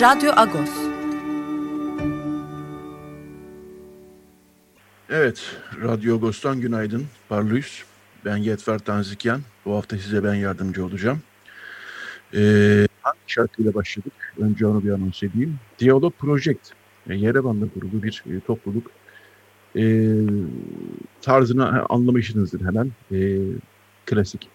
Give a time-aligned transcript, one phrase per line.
[0.00, 0.70] Radyo Agos.
[5.10, 7.06] Evet, Radyo Agos'tan günaydın.
[7.28, 7.84] Parlıyız.
[8.24, 9.40] Ben Yetfer Tanzikyan.
[9.64, 11.22] Bu hafta size ben yardımcı olacağım.
[12.34, 14.12] Ee, hangi şarkıyla başladık?
[14.38, 15.58] Önce onu bir anons edeyim.
[15.78, 16.70] Diyalog Project.
[17.08, 18.90] Yani Yerevan'da kurulu bir e, topluluk.
[19.76, 20.14] E,
[21.22, 22.90] tarzını anlamışsınızdır hemen.
[23.12, 23.38] E,
[24.06, 24.48] klasik.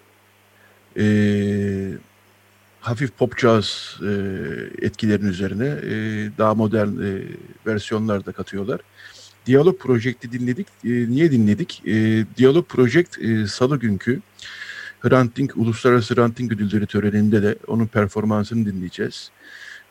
[0.97, 1.05] E,
[2.85, 4.11] hafif pop jazz e,
[4.81, 5.93] etkilerinin üzerine e,
[6.37, 7.21] daha modern e,
[7.67, 8.81] versiyonlar da katıyorlar.
[9.45, 10.67] Diyalog Project'i dinledik.
[10.85, 11.81] E, niye dinledik?
[11.87, 14.21] E, Diyalog Project e, salı günkü
[14.99, 19.31] Hrant Uluslararası Hrant Dink Ödülleri töreninde de onun performansını dinleyeceğiz.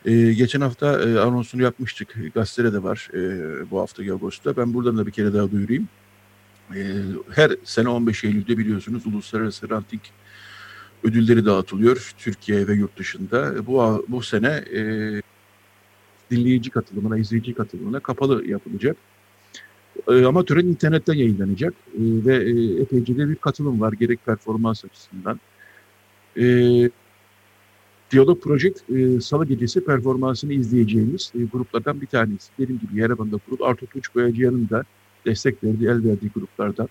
[0.05, 2.15] E, geçen hafta e, anonsunu yapmıştık.
[2.33, 3.19] Gazetede de var e,
[3.71, 4.57] bu hafta Ağustos'ta.
[4.57, 5.87] Ben buradan da bir kere daha duyurayım.
[6.75, 6.81] E,
[7.31, 10.01] her sene 15 Eylül'de biliyorsunuz Uluslararası Hrant Dink
[11.05, 13.67] ödülleri dağıtılıyor Türkiye ve yurt dışında.
[13.67, 14.81] Bu bu sene e,
[16.31, 18.97] dinleyici katılımına, izleyici katılımına kapalı yapılacak.
[20.07, 24.85] E, ama tören internetten yayınlanacak e, ve e, epeyce de bir katılım var gerek performans
[24.85, 25.39] açısından.
[26.37, 26.43] E,
[28.11, 32.49] Diyalog Project e, Salı gecesi performansını izleyeceğimiz e, gruplardan bir tanesi.
[32.59, 33.65] Dediğim gibi Yerevan'da kurul.
[33.65, 34.83] Artur Tunç Boyacıyan'ın da
[35.25, 36.89] destek verdiği, el verdiği gruplardan.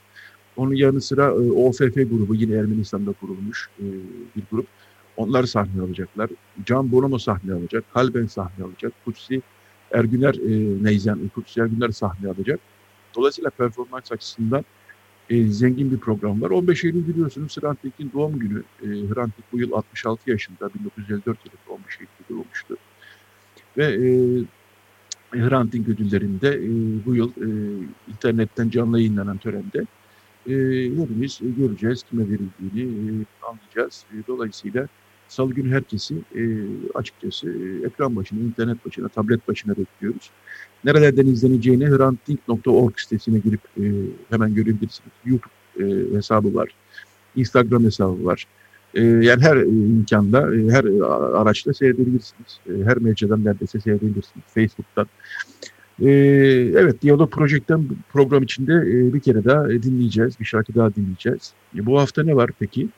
[0.57, 3.85] Onun yanı sıra e, OFF grubu yine Ermenistan'da kurulmuş e,
[4.37, 4.67] bir grup.
[5.17, 6.31] Onlar sahne alacaklar.
[6.67, 7.85] Can Bonomo sahne alacak.
[7.95, 8.93] Kalben sahne alacak.
[9.05, 9.43] Kutsi
[9.93, 12.61] Ergüner e, Neyzen, Kutsi Ergüner sahne alacak.
[13.17, 14.65] Dolayısıyla performans açısından
[15.31, 16.51] e, zengin bir program var.
[16.51, 18.63] 15 Eylül biliyorsunuz Hrant Dink'in doğum günü.
[18.83, 22.77] E, Hrant Dink bu yıl 66 yaşında, 1954 yılında 15 Eylül'de doğmuştu.
[23.77, 24.09] Ve e,
[25.39, 26.69] Hrant Dink ödüllerinde e,
[27.07, 27.49] bu yıl e,
[28.11, 29.87] internetten canlı yayınlanan törende
[30.47, 30.53] e,
[31.03, 33.11] hepimiz göreceğiz kime verildiğini e,
[33.47, 34.05] anlayacağız.
[34.13, 34.89] E, dolayısıyla
[35.29, 36.43] salı günü herkesi e,
[36.95, 40.31] açıkçası e, ekran başına, internet başına, tablet başına bekliyoruz.
[40.85, 43.83] Nerelerden izleneceğini hrantdink.org sitesine girip e,
[44.31, 45.13] hemen görebilirsiniz.
[45.25, 46.69] YouTube e, hesabı var,
[47.37, 48.47] Instagram hesabı var.
[48.95, 51.05] E, yani her e, imkanda, e, her e,
[51.39, 52.61] araçta seyredebilirsiniz.
[52.85, 54.45] Her mecradan neredeyse seyredebilirsiniz.
[54.55, 55.07] Facebook'tan.
[56.03, 56.09] Ee,
[56.77, 61.53] evet, Diyalog Project'ten program içinde e, bir kere daha e, dinleyeceğiz, bir şarkı daha dinleyeceğiz.
[61.79, 62.89] E, bu hafta ne var peki?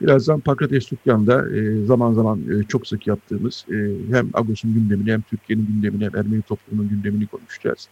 [0.00, 3.76] Birazdan Pakrates Tukyan'da e, zaman zaman e, çok sık yaptığımız e,
[4.10, 7.88] hem Agos'un gündemini hem Türkiye'nin gündemini hem Ermeni toplumunun gündemini konuşacağız.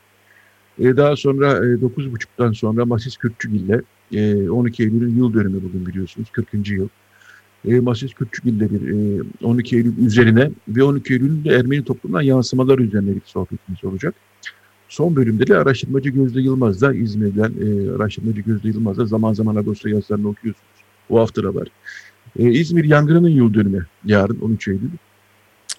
[0.78, 3.82] E, daha sonra e, 9.30'dan sonra Masis Kürtçügil ile
[4.12, 6.68] e, 12 Eylül'ün yıl dönümü bugün biliyorsunuz 40.
[6.70, 6.88] yıl.
[7.68, 8.88] E, Masis Kürtçügil ile bir
[9.20, 14.14] e, 12 Eylül üzerine ve 12 Eylül'ün de Ermeni toplumundan yansımalar üzerine bir sohbetimiz olacak.
[14.92, 20.28] Son bölümde de araştırmacı Gözde Yılmaz'da İzmir'den e, araştırmacı Gözde Yılmaz'da zaman zaman Ağustos yazılarını
[20.28, 20.66] okuyorsunuz.
[21.10, 21.68] Bu hafta da var.
[22.38, 24.90] E, İzmir yangınının yıl dönümü yarın 13 Eylül.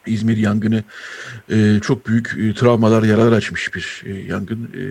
[0.05, 0.83] İzmir yangını
[1.51, 4.81] e, çok büyük e, travmalar, yaralar açmış bir e, yangın e,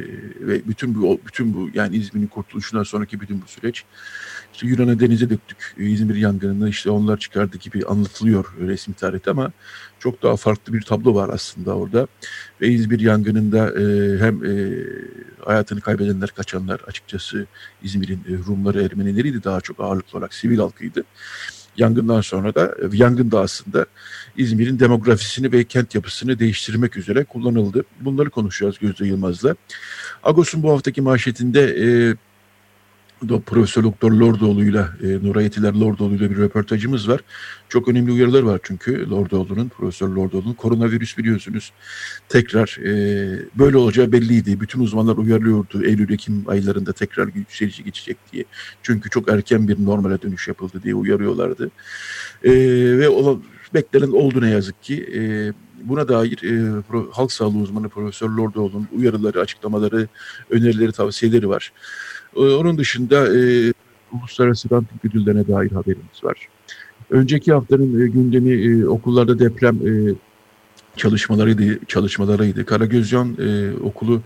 [0.46, 3.84] ve bütün bu bütün bu yani İzmir'in kurtuluşundan sonraki bütün bu süreç
[4.52, 9.52] işte Yunan'a denize döktük e, İzmir yangınını işte onlar çıkardı gibi anlatılıyor resmi tarihte ama
[9.98, 12.06] çok daha farklı bir tablo var aslında orada
[12.60, 14.74] ve İzmir yangınında e, hem e,
[15.44, 17.46] hayatını kaybedenler, kaçanlar açıkçası
[17.82, 21.04] İzmir'in e, Rumları, Ermenileriydi daha çok ağırlıklı olarak sivil halkıydı.
[21.76, 23.86] Yangından sonra da yangın da aslında
[24.36, 27.84] İzmir'in demografisini ve kent yapısını değiştirmek üzere kullanıldı.
[28.00, 29.56] Bunları konuşacağız Gözde Yılmaz'la.
[30.22, 31.86] Agos'un bu haftaki manşetinde e,
[33.46, 37.20] Profesör Doktor Lordoğlu'yla, e, Nurayetiler Lordoğlu'yla bir röportajımız var.
[37.68, 40.54] Çok önemli uyarılar var çünkü Lordoğlu'nun, Profesör Lordoğlu'nun.
[40.54, 41.72] Koronavirüs biliyorsunuz
[42.28, 42.92] tekrar e,
[43.58, 44.60] böyle olacağı belliydi.
[44.60, 48.44] Bütün uzmanlar uyarıyordu Eylül-Ekim aylarında tekrar yükselici geçecek diye.
[48.82, 51.70] Çünkü çok erken bir normale dönüş yapıldı diye uyarıyorlardı.
[52.44, 52.52] E,
[52.98, 53.42] ve o,
[53.74, 55.06] beklenen oldu ne yazık ki.
[55.14, 55.52] E,
[55.84, 60.08] buna dair e, pro, halk sağlığı uzmanı Profesör Lordoğlu'nun uyarıları, açıklamaları,
[60.50, 61.72] önerileri, tavsiyeleri var.
[62.36, 63.72] Ee, onun dışında e,
[64.12, 66.48] uluslararası ranting ödüllerine dair haberimiz var.
[67.10, 70.14] Önceki haftanın e, gündemi e, okullarda deprem e,
[70.96, 72.66] çalışmalarıydı, çalışmalarıydı.
[72.66, 74.22] Karagözcan e, okulu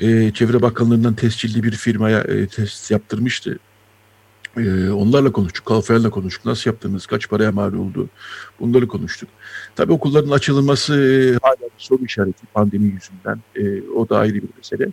[0.00, 3.58] e, Çevre Bakanlığı'ndan tescilli bir firmaya e, test yaptırmıştı.
[4.56, 6.44] Ee, onlarla konuştuk, Kalfayar'la konuştuk.
[6.44, 8.08] Nasıl yaptığımız, kaç paraya mal oldu
[8.60, 9.28] bunları konuştuk.
[9.76, 13.40] Tabii okulların açılması e, hala bir soru işareti pandemi yüzünden.
[13.56, 14.88] E, o da ayrı bir mesele.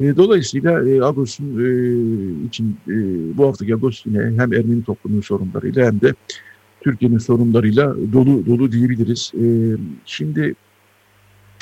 [0.00, 1.66] E, dolayısıyla e, Agos'un e,
[2.46, 2.94] için e,
[3.38, 6.14] bu haftaki Agos yine hem Ermeni toplumunun sorunlarıyla hem de
[6.80, 9.32] Türkiye'nin sorunlarıyla dolu dolu diyebiliriz.
[9.34, 9.44] E,
[10.04, 10.54] şimdi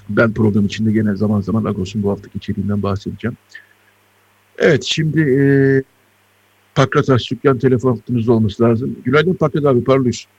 [0.09, 3.37] ben program içinde gene zaman zaman Agos'un bu haftaki içeriğinden bahsedeceğim.
[4.59, 5.43] Evet şimdi e,
[6.75, 8.97] Pakrat Aşçıkyan telefon hattınızda olması lazım.
[9.05, 10.31] Günaydın Pakrat abi parlıyorsun.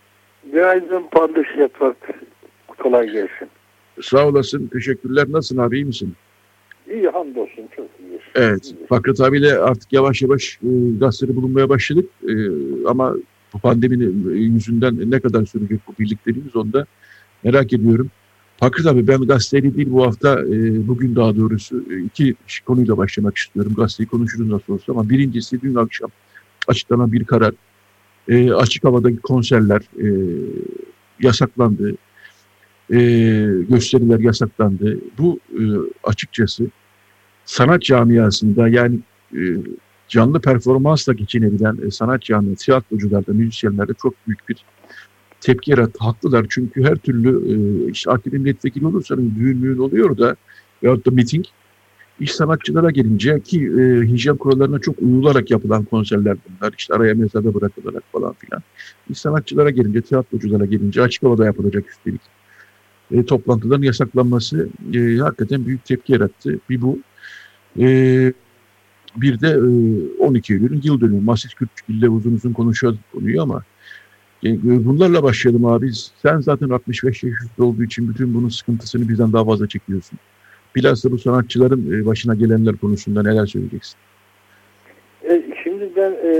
[0.54, 1.98] Günaydın Parlış Network.
[2.68, 3.50] Kolay gelsin.
[4.02, 4.68] Sağ olasın.
[4.68, 5.26] Teşekkürler.
[5.30, 5.76] Nasılsın abi?
[5.76, 6.16] iyi misin?
[6.94, 7.64] İyi hamdolsun.
[7.76, 8.20] Çok iyi.
[8.36, 8.66] Evet.
[8.66, 8.88] İyi.
[8.88, 10.70] Fakret abiyle artık yavaş yavaş e,
[11.00, 12.10] gazetede bulunmaya başladık.
[12.28, 12.34] E,
[12.88, 13.16] ama
[13.54, 16.86] bu pandeminin yüzünden ne kadar sürecek bu birlikteliğimiz onu da
[17.44, 18.12] merak ediyorum.
[18.58, 22.36] Fakret abi ben gazeteyle değil bu hafta e, bugün daha doğrusu e, iki
[22.66, 23.74] konuyla başlamak istiyorum.
[23.78, 26.10] Gazeteyi konuşuruz nasıl olsa ama birincisi dün akşam
[26.68, 27.54] açıklanan bir karar.
[28.28, 30.08] E, açık havadaki konserler e,
[31.20, 31.96] yasaklandı.
[32.94, 32.98] E,
[33.70, 35.00] gösteriler yasaklandı.
[35.18, 35.62] Bu e,
[36.04, 36.68] açıkçası
[37.46, 39.00] sanat camiasında yani
[39.34, 39.42] e,
[40.08, 44.58] canlı performansla geçinebilen e, sanat camiası, tiyatrocularda, müzisyenlerde çok büyük bir
[45.42, 46.00] tepki yarattı.
[46.00, 50.36] Haklılar çünkü her türlü e, işte AKP milletvekili olursanız düğün müğün oluyor da
[50.84, 51.46] veyahut da miting
[52.20, 56.74] iş sanatçılara gelince ki e, hijyen kurallarına çok uyularak yapılan konserler bunlar.
[56.78, 58.62] İşte araya mesafe bırakılarak falan filan.
[59.10, 62.22] İş sanatçılara gelince, tiyatroculara gelince açık havada yapılacak üstelik.
[63.12, 66.60] E, toplantıların yasaklanması e, hakikaten büyük tepki yarattı.
[66.70, 67.00] Bir bu.
[67.80, 67.86] E,
[69.16, 71.22] bir de e, 12 Eylül'ün yıl dönümü.
[71.22, 73.64] Masis Kürtçük ile uzun uzun konuşuyorduk konuyu ama
[74.46, 74.50] e,
[74.86, 75.92] bunlarla başlayalım abi.
[76.22, 80.20] Sen zaten 65 yaş üstü olduğu için bütün bunun sıkıntısını bizden daha fazla çekiyorsun.
[80.76, 83.98] Bilhassa bu sanatçıların e, başına gelenler konusunda neler söyleyeceksin?
[85.30, 86.34] E, şimdi ben e,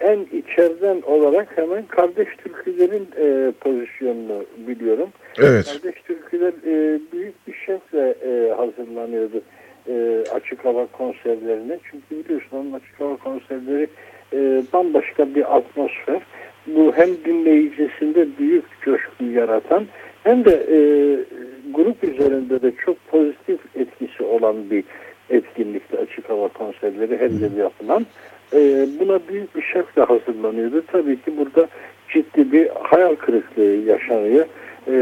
[0.00, 5.08] en içeriden olarak hemen kardeş türkülerin e, pozisyonunu biliyorum.
[5.38, 5.66] Evet.
[5.66, 9.42] Kardeş türküler e, büyük bir şevkle e, hazırlanıyordu
[9.90, 11.78] e, açık hava konserlerine.
[11.90, 13.88] Çünkü biliyorsun onun açık hava konserleri
[14.32, 16.20] e, bambaşka bir atmosfer.
[16.66, 19.86] Bu hem dinleyicisinde büyük coşku yaratan
[20.22, 20.78] hem de e,
[21.72, 24.84] grup üzerinde de çok pozitif etkisi olan bir
[25.30, 28.06] etkinlikte açık hava konserleri her yıl yapılan.
[28.52, 30.82] E, buna büyük bir şevkle hazırlanıyordu.
[30.92, 31.68] Tabii ki burada
[32.08, 34.46] ciddi bir hayal kırıklığı yaşanıyor.
[34.88, 34.94] E,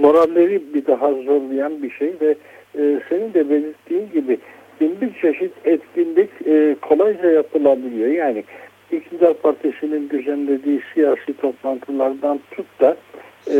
[0.00, 2.34] moralleri bir daha zorlayan bir şey ve
[2.78, 4.38] e, senin de belirttiğin gibi
[4.80, 8.08] bin bir çeşit etkinlik e, kolayca yapılabiliyor.
[8.08, 8.44] Yani
[8.92, 12.96] İktidar Partisi'nin düzenlediği siyasi toplantılardan tut da
[13.50, 13.54] e,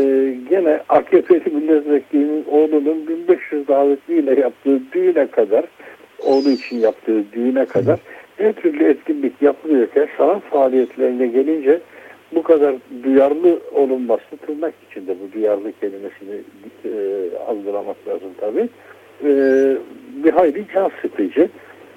[0.49, 5.65] gene AKP'li milletvekilinin oğlunun 1500 davetliyle yaptığı düğüne kadar
[6.19, 7.99] oğlu için yaptığı düğüne kadar
[8.37, 11.79] her türlü etkinlik yapılıyorken sanat faaliyetlerine gelince
[12.35, 16.41] bu kadar duyarlı olunması tırnak içinde bu duyarlı kelimesini
[16.85, 16.91] e,
[17.47, 18.69] algılamak lazım tabii.
[19.23, 19.31] E,
[20.23, 21.49] bir hayli can sıkıcı.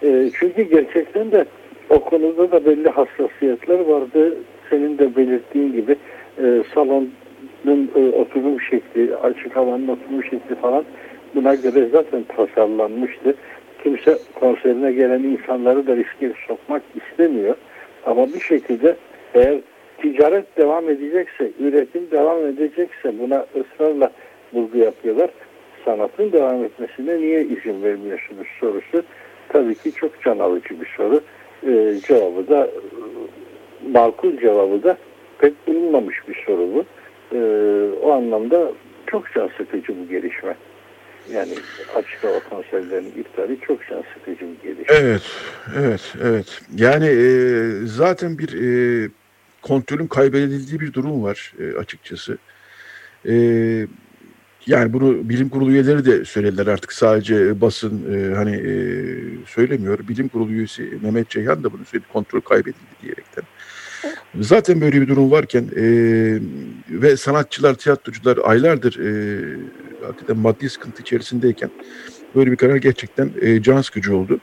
[0.02, 1.44] E, çünkü gerçekten de
[1.90, 4.36] o konuda da belli hassasiyetler vardı.
[4.70, 5.96] Senin de belirttiğin gibi
[6.38, 7.10] e, salonun
[7.96, 10.84] e, oturum şekli, açık havanın oturum şekli falan
[11.34, 13.34] buna göre zaten tasarlanmıştı.
[13.82, 17.54] Kimse konserine gelen insanları da riske sokmak istemiyor.
[18.06, 18.96] Ama bir şekilde
[19.34, 19.58] eğer
[19.98, 24.10] ticaret devam edecekse, üretim devam edecekse buna ısrarla
[24.52, 25.30] vurgu yapıyorlar.
[25.84, 29.02] Sanatın devam etmesine niye izin vermiyorsunuz sorusu
[29.48, 31.20] tabii ki çok can alıcı bir soru.
[31.66, 32.70] Ee, cevabı da
[33.92, 34.96] makul cevabı da
[35.38, 36.84] pek bulunmamış bir soru bu.
[37.34, 37.38] Ee,
[38.02, 38.72] o anlamda
[39.06, 40.56] çok can sıkıcı bu gelişme.
[41.32, 41.52] Yani
[41.94, 44.96] açık hava konserlerinin iptali çok can sıkıcı bir gelişme.
[45.00, 45.22] Evet,
[45.78, 46.60] evet, evet.
[46.76, 47.26] Yani e,
[47.84, 49.08] zaten bir e,
[49.62, 52.38] kontrolün kaybedildiği bir durum var e, açıkçası.
[53.28, 53.32] E,
[54.66, 58.74] yani bunu bilim kurulu üyeleri de söylediler artık sadece basın e, hani e,
[59.46, 59.98] söylemiyor.
[60.08, 63.44] Bilim kurulu üyesi Mehmet Ceyhan da bunu söyledi kontrol kaybedildi diyerekten.
[64.40, 65.82] Zaten böyle bir durum varken e,
[66.90, 69.40] ve sanatçılar, tiyatrocular aylardır e,
[70.06, 71.70] hakikaten maddi sıkıntı içerisindeyken
[72.34, 74.40] böyle bir karar gerçekten e, can sıkıcı oldu.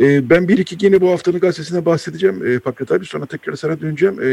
[0.00, 3.80] E, ben bir iki yine bu haftanın gazetesine bahsedeceğim e, Fakret abi sonra tekrar sana
[3.80, 4.20] döneceğim.
[4.20, 4.26] E,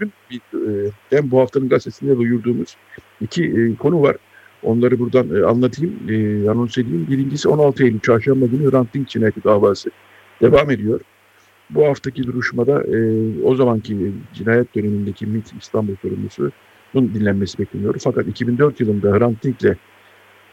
[0.00, 0.12] dün
[0.54, 2.76] e, ben bu haftanın gazetesinde duyurduğumuz
[3.20, 4.16] iki e, konu var.
[4.64, 7.06] Onları buradan e, anlatayım, e, anons edeyim.
[7.10, 9.90] Birincisi 16 Eylül Çarşamba günü Hrant Dink cinayeti davası
[10.42, 11.00] devam ediyor.
[11.70, 12.98] Bu haftaki duruşmada e,
[13.44, 17.94] o zamanki cinayet dönemindeki MİT İstanbul sorumlusunun dinlenmesi bekleniyor.
[18.04, 19.76] Fakat 2004 yılında Hrant Dink'le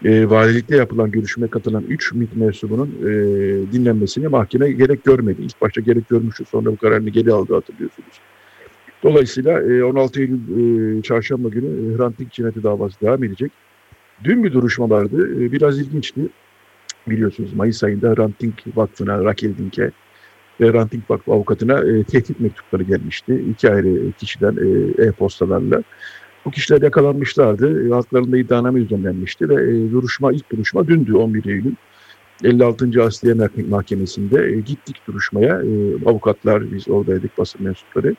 [0.05, 3.11] e, valilikte yapılan görüşmeye katılan 3 MİT mensubunun e,
[3.71, 5.41] dinlenmesini mahkeme gerek görmedi.
[5.41, 8.19] İlk başta gerek görmüştü sonra bu kararını geri aldı hatırlıyorsunuz.
[9.03, 13.51] Dolayısıyla e, 16 Eylül e, çarşamba günü Hrant Dink cinayeti davası devam edecek.
[14.23, 15.43] Dün bir duruşma vardı.
[15.43, 16.21] E, biraz ilginçti.
[17.07, 19.91] Biliyorsunuz Mayıs ayında Hrant Dink Vakfı'na, Rakel Dink'e
[20.61, 23.43] ve Dink Vakfı avukatına e, tehdit mektupları gelmişti.
[23.51, 25.83] İki ayrı kişiden e, e-postalarla.
[26.45, 27.87] Bu kişiler yakalanmışlardı.
[27.87, 31.75] E, haklarında iddianame düzenlenmişti ve e, duruşma ilk duruşma dündü 11 Eylül.
[32.43, 33.03] 56.
[33.03, 33.35] Asliye
[33.69, 35.61] Mahkemesi'nde e, gittik duruşmaya.
[35.61, 38.15] E, avukatlar biz oradaydık basın mensupları.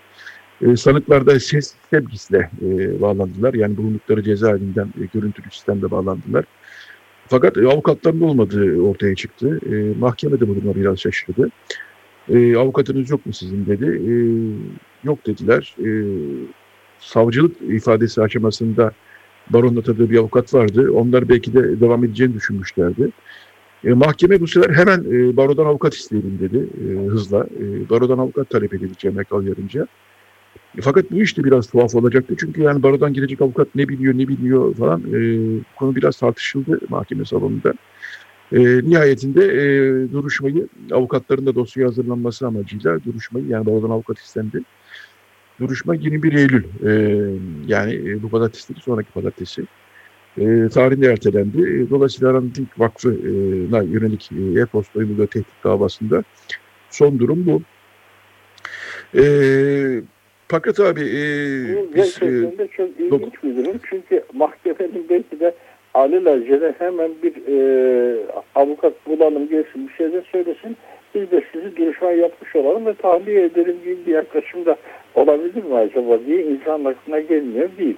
[0.62, 3.54] E, sanıklar da ses sevgisle e, bağlandılar.
[3.54, 6.44] Yani bulundukları cezaevinden e, görüntülü sistemde bağlandılar.
[7.28, 9.60] Fakat e, avukatların olmadığı ortaya çıktı.
[9.66, 11.50] E, mahkeme de bu biraz şaşırdı.
[12.28, 13.84] E, avukatınız yok mu sizin dedi.
[13.84, 14.14] E,
[15.04, 15.76] yok dediler.
[15.84, 15.90] E,
[16.98, 18.92] savcılık ifadesi aşamasında
[19.50, 20.92] baronun atadığı bir avukat vardı.
[20.92, 23.10] Onlar belki de devam edeceğini düşünmüşlerdi.
[23.84, 27.46] E, mahkeme bu sefer hemen e, barodan avukat isteyelim dedi e, hızla.
[27.60, 29.86] E, barodan avukat talep edildi Cem yarınca.
[30.78, 32.34] E, fakat bu işte biraz tuhaf olacaktı.
[32.40, 35.18] Çünkü yani barodan gelecek avukat ne biliyor ne bilmiyor falan e,
[35.76, 37.74] konu biraz tartışıldı mahkeme salonunda.
[38.52, 39.62] E, nihayetinde e,
[40.12, 44.62] duruşmayı avukatların da dosya hazırlanması amacıyla duruşmayı yani barodan avukat istendi.
[45.60, 46.92] Duruşma 21 Eylül e,
[47.66, 49.62] yani e, bu pazartesi sonraki pazartesi
[50.38, 51.62] e, tarihinde ertelendi.
[51.62, 56.24] E, dolayısıyla Arantik Vakfı'na yönelik e-posta uyguladığı tehdit davasında
[56.90, 57.62] son durum bu.
[59.14, 59.22] E,
[60.52, 61.24] fakat abi e,
[61.94, 62.22] biz...
[62.22, 63.76] E, çok ilginç bir durum.
[63.90, 65.54] Çünkü mahkemenin belki de
[65.94, 67.56] alelacele hemen bir e,
[68.54, 70.76] avukat bulalım gelsin bir şey de söylesin.
[71.14, 74.76] Biz de sizi duruşma yapmış olalım ve tahliye edelim gibi bir yaklaşımda
[75.14, 77.96] olabilir mi acaba diye insan aklına gelmiyor değil.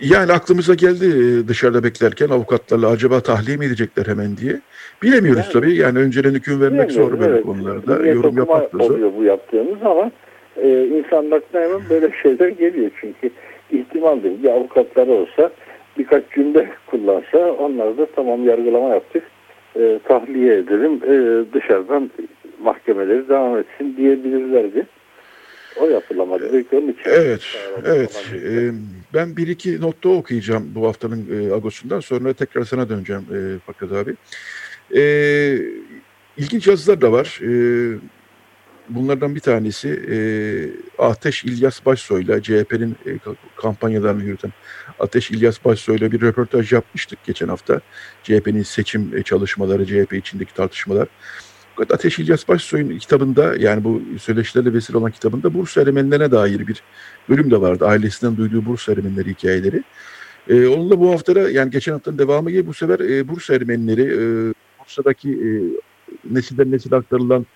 [0.00, 4.60] Yani aklımıza geldi e, dışarıda beklerken avukatlarla acaba tahliye mi edecekler hemen diye.
[5.02, 5.74] Bilemiyoruz yani, tabii.
[5.74, 7.44] Yani önceden hüküm vermek zor böyle evet.
[7.44, 8.06] konularda.
[8.06, 8.90] Yorum yapmak da zor.
[8.90, 10.10] oluyor bu yaptığımız ama
[10.62, 12.90] e, aklına hemen böyle şeyler geliyor.
[13.00, 13.30] Çünkü
[13.70, 15.50] ihtimaldir bir avukatları olsa
[15.98, 19.22] birkaç cümle kullansa onlar da tamam yargılama yaptık
[19.76, 22.10] e, tahliye edelim e, dışarıdan
[22.62, 24.86] mahkemeleri devam etsin diyebilirlerdi.
[25.80, 26.52] O yapılamadı.
[26.52, 27.02] Belki onun için.
[27.06, 27.42] Evet,
[27.84, 28.32] evet.
[28.34, 28.70] Ee,
[29.14, 32.00] ben bir iki notta okuyacağım bu haftanın e, Agos'undan.
[32.00, 34.14] Sonra tekrar sana döneceğim e, Fakat abi.
[34.96, 35.02] E,
[36.36, 37.40] ilginç yazılar da var.
[37.42, 37.50] E,
[38.88, 40.16] bunlardan bir tanesi e,
[41.02, 43.18] Ateş İlyas Başsoy'la CHP'nin e,
[43.56, 44.52] kampanyalarını yürüten
[44.98, 47.80] Ateş İlyas Başsoy'la bir röportaj yapmıştık geçen hafta.
[48.22, 51.08] CHP'nin seçim çalışmaları, CHP içindeki tartışmalar.
[51.76, 56.82] Fakat Ateş İlyas Başsoy'un kitabında yani bu söyleşilerle vesile olan kitabında Bursa Ermenilerine dair bir
[57.28, 57.86] bölüm de vardı.
[57.86, 59.82] Ailesinden duyduğu Bursa Ermenileri hikayeleri.
[60.48, 64.54] Ee, onunla bu haftada yani geçen haftanın devamı gibi bu sefer e, Bursa Ermenileri e,
[64.80, 65.48] Bursa'daki e,
[66.34, 67.46] nesilden nesile aktarılan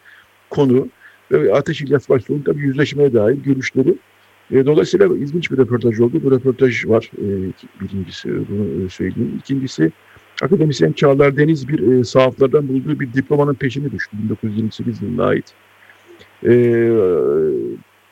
[0.51, 0.89] konu
[1.33, 3.95] ve Ateş İlyas Başsoy'un tabii yüzleşmeye dair görüşleri.
[4.51, 6.21] E, dolayısıyla ilginç bir röportaj oldu.
[6.25, 7.27] Bu röportaj var e,
[7.81, 9.33] birincisi bunu e, söyleyeyim.
[9.39, 9.93] İkincisi
[10.43, 15.55] Akademisyen Çağlar Deniz bir e, sahaflardan bulduğu bir diplomanın peşine düştü 1928 yılına ait.
[16.47, 16.93] E,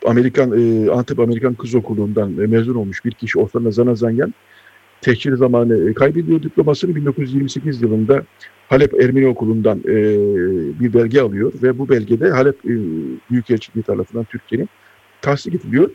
[0.06, 4.34] Amerikan e, Antep Amerikan Kız Okulu'ndan e, mezun olmuş bir kişi Osman Zanazanyan
[5.00, 8.24] tehcir zamanı e, kaybediyor diplomasını 1928 yılında
[8.68, 9.94] Halep Ermeni Okulu'ndan e,
[10.80, 12.74] bir belge alıyor ve bu belgede Halep e,
[13.30, 14.68] Büyükelçiliği tarafından Türkiye'nin
[15.22, 15.90] tasdik ediliyor.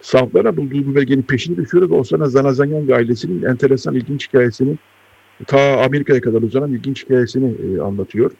[0.00, 4.76] Sahaflara bulduğu bu belgenin peşini düşüyor ve Osman Zanazanyan ailesinin enteresan ilginç hikayesini
[5.46, 8.30] ta Amerika'ya kadar uzanan ilginç hikayesini e, anlatıyor.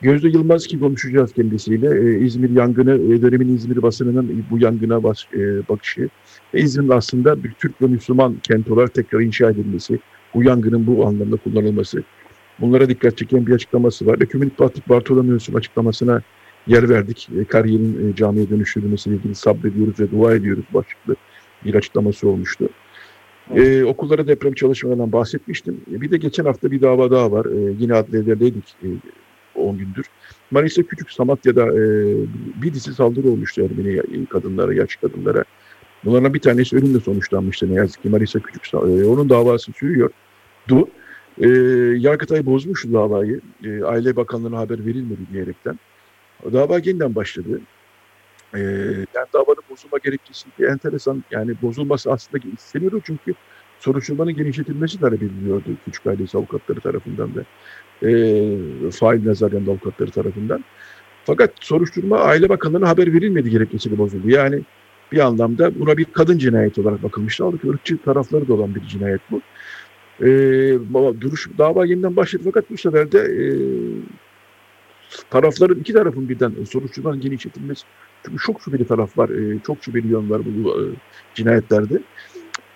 [0.00, 2.10] Gözde Yılmaz ki konuşacağız kendisiyle.
[2.10, 6.08] E, İzmir yangını, e, dönemin İzmir basınının bu yangına bas, e, bakışı
[6.54, 9.98] ve İzmir'in aslında bir Türk ve Müslüman kent olarak tekrar inşa edilmesi,
[10.34, 12.02] bu yangının bu anlamda kullanılması.
[12.60, 14.18] Bunlara dikkat çeken bir açıklaması var.
[14.20, 16.22] Ekümenik Patrik Bartolomeos'un açıklamasına
[16.66, 17.28] yer verdik.
[17.40, 21.16] E, kariyerin e, camiye dönüştürülmesiyle ilgili sabrediyoruz ve dua ediyoruz başlıklı
[21.64, 22.68] bir açıklaması olmuştu.
[23.56, 25.80] Ee, okullara deprem çalışmalarından bahsetmiştim.
[25.86, 27.46] Bir de geçen hafta bir dava daha var.
[27.46, 28.88] Ee, yine adliyelerdeydik e,
[29.54, 30.06] 10 gündür.
[30.50, 31.82] Manisa Küçük Samatya'da e,
[32.62, 35.44] bir dizi saldırı olmuştu Ermeni kadınlara, yaş kadınlara.
[36.04, 38.08] Bunlardan bir tanesi ölümle sonuçlanmıştı ne yazık ki.
[38.08, 40.10] Manisa Küçük e, onun davası sürüyor.
[40.68, 40.88] Du.
[41.38, 41.48] E,
[41.98, 43.40] Yargıtay bozmuştu davayı.
[43.64, 45.78] E, Aile Bakanlığı'na haber verilmedi diyerekten.
[46.52, 47.60] Dava yeniden başladı.
[48.54, 48.60] E,
[49.14, 51.24] yani davanın bozulma gerekçesi enteresan.
[51.30, 53.34] Yani bozulması aslında isteniyordu çünkü
[53.78, 57.42] soruşturmanın genişletilmesi talep ediliyordu küçük ailesi avukatları tarafından ve
[58.10, 60.64] e, fail Nazaryan avukatları tarafından.
[61.24, 64.30] Fakat soruşturma Aile Bakanlığı'na haber verilmedi gerekçesiyle bozuldu.
[64.30, 64.62] Yani
[65.12, 67.44] bir anlamda buna bir kadın cinayeti olarak bakılmıştı.
[67.44, 69.40] Halbuki ırkçı tarafları da olan bir cinayet bu.
[70.20, 70.26] E,
[71.20, 73.44] duruş dava yeniden başladı fakat bu sefer de e,
[75.30, 77.84] tarafların iki tarafın birden soruşturmanın genişletilmesi
[78.26, 80.82] çünkü çok şüpheli taraf var, e, çok şüpheli yön var bu e,
[81.34, 81.98] cinayetlerde.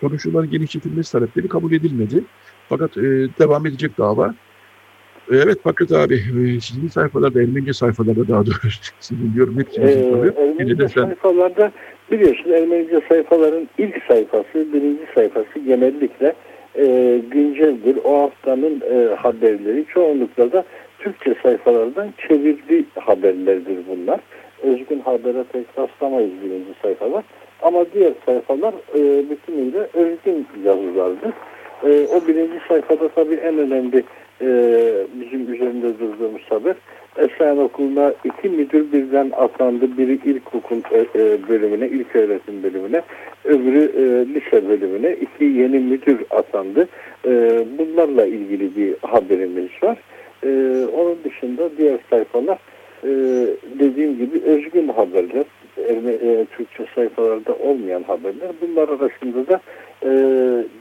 [0.00, 2.24] Soruşturmanın genişletilmesi talepleri kabul edilmedi.
[2.68, 3.02] Fakat e,
[3.38, 4.34] devam edecek dava.
[5.32, 10.32] E, evet Fakret abi, e, sizin sayfalarda, Ermenice sayfalarda daha doğrusu sizin diyorum hepsini Ee,
[10.36, 11.72] Ermenice sayfalarda
[12.10, 16.34] biliyorsun Ermenice sayfaların ilk sayfası, birinci sayfası genellikle
[16.78, 17.98] e, günceldir.
[18.04, 20.64] O haftanın e, haberleri çoğunlukla da
[20.98, 24.20] Türkçe sayfalardan çevirdi haberlerdir bunlar.
[24.62, 27.24] Özgün habere pek rastlamayız birinci sayfalar.
[27.62, 31.32] Ama diğer sayfalar e, bütünüyle özgün yazılardır.
[31.84, 34.04] E, o birinci sayfada tabii en önemli
[34.40, 34.48] e,
[35.20, 36.76] bizim üzerinde durduğumuz haber
[37.18, 39.98] Esen Okulu'na iki müdür birden atandı.
[39.98, 43.02] Biri ilkokul e, e, bölümüne, ilk öğretim bölümüne,
[43.44, 45.12] öbürü e, lise bölümüne.
[45.12, 46.88] iki yeni müdür atandı.
[47.26, 49.98] E, bunlarla ilgili bir haberimiz var.
[50.44, 50.48] E,
[50.86, 52.58] onun dışında diğer sayfalar
[53.04, 53.10] e,
[53.78, 55.44] dediğim gibi özgün haberler.
[55.88, 58.48] Erme, e, Türkçe sayfalarda olmayan haberler.
[58.60, 59.60] Bunlar arasında da
[60.04, 60.10] e,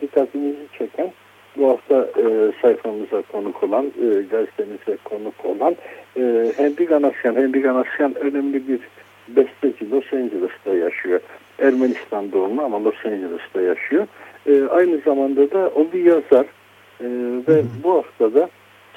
[0.01, 1.11] dikkatimizi çeken
[1.57, 5.75] bu hafta e, sayfamıza konuk olan, e, gazetemize konuk olan
[6.17, 7.35] e, Henry Ganasyan.
[7.35, 8.79] Henry Ganasyan önemli bir
[9.27, 11.19] besteci Los Angeles'ta yaşıyor.
[11.59, 14.07] Ermenistan doğumlu ama Los Angeles'ta yaşıyor.
[14.47, 16.45] E, aynı zamanda da o bir yazar
[17.01, 17.07] e,
[17.47, 18.49] ve bu hafta da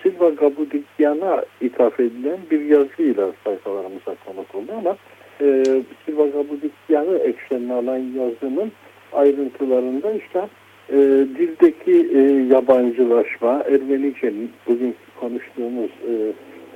[0.03, 4.97] Silva Gabudikyan'a ithaf edilen bir yazıyla sayfalarımıza konuk oldu ama
[5.41, 5.65] e,
[6.07, 8.73] Silva Gabudikyan'ı eksenine alan yazımın
[9.13, 10.49] ayrıntılarında işte
[10.93, 10.97] e,
[11.39, 12.21] dildeki e,
[12.55, 16.13] yabancılaşma, Ermenice'nin bugünkü konuştuğumuz e,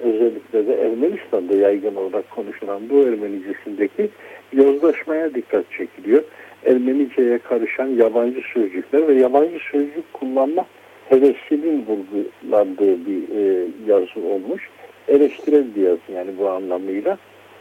[0.02, 4.08] özellikle de Ermenistan'da yaygın olarak konuşulan bu Ermenicesindeki
[4.52, 6.22] yozlaşmaya dikkat çekiliyor.
[6.66, 10.66] Ermenice'ye karışan yabancı sözcükler ve yabancı sözcük kullanma
[11.08, 14.68] hevesinin vurgulandığı bir e, yazı olmuş.
[15.08, 17.18] Eleştirel bir yazı yani bu anlamıyla.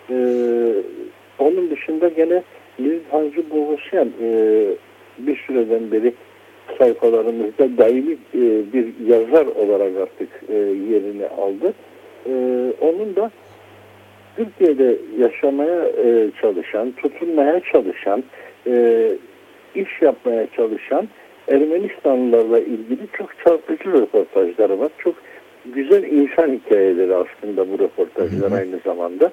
[0.10, 0.16] E,
[1.40, 2.44] onun dışında gene
[2.80, 4.64] Liz Hancı Boğuşyan e,
[5.18, 6.14] bir süreden beri
[6.78, 11.74] sayfalarımızda daimi e, bir yazar olarak artık e, yerini aldı.
[12.26, 12.34] E,
[12.82, 13.32] onun da
[14.36, 18.24] Türkiye'de yaşamaya e, çalışan, tutunmaya çalışan,
[18.68, 19.08] e,
[19.76, 21.08] iş yapmaya çalışan
[21.48, 24.92] Ermenistanlılarla ilgili çok çarpıcı röportajları var.
[24.98, 25.16] Çok
[25.66, 29.32] güzel insan hikayeleri aslında bu röportajlar aynı zamanda.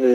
[0.00, 0.06] E,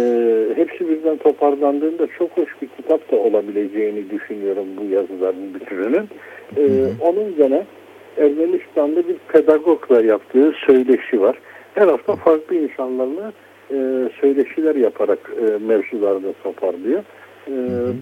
[0.56, 6.10] hepsi birden toparlandığında çok hoş bir kitap da olabileceğini düşünüyorum bu yazıların bütününün.
[6.58, 6.64] E,
[7.00, 7.66] onun gene
[8.18, 11.38] Ermenistan'da bir pedagogla yaptığı söyleşi var.
[11.76, 13.34] Her hafta farklı insanlarla
[13.72, 17.04] e, söyleşiler yaparak e, mevzularını toparlıyor.
[17.48, 17.54] E,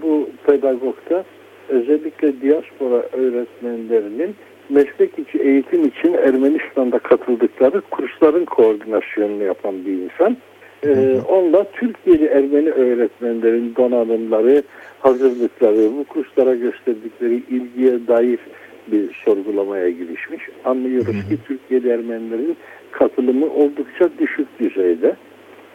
[0.01, 1.23] bu pedagog da
[1.69, 4.35] özellikle diaspora öğretmenlerinin
[4.69, 10.37] meslek içi eğitim için Ermenistan'da katıldıkları kursların koordinasyonunu yapan bir insan.
[10.85, 14.63] Ee, onunla Türkiye'li Ermeni öğretmenlerin donanımları,
[14.99, 18.39] hazırlıkları, bu kurslara gösterdikleri ilgiye dair
[18.87, 20.49] bir sorgulamaya girişmiş.
[20.65, 22.57] Anlıyoruz ki Türkiye'li Ermenilerin
[22.91, 25.15] katılımı oldukça düşük düzeyde.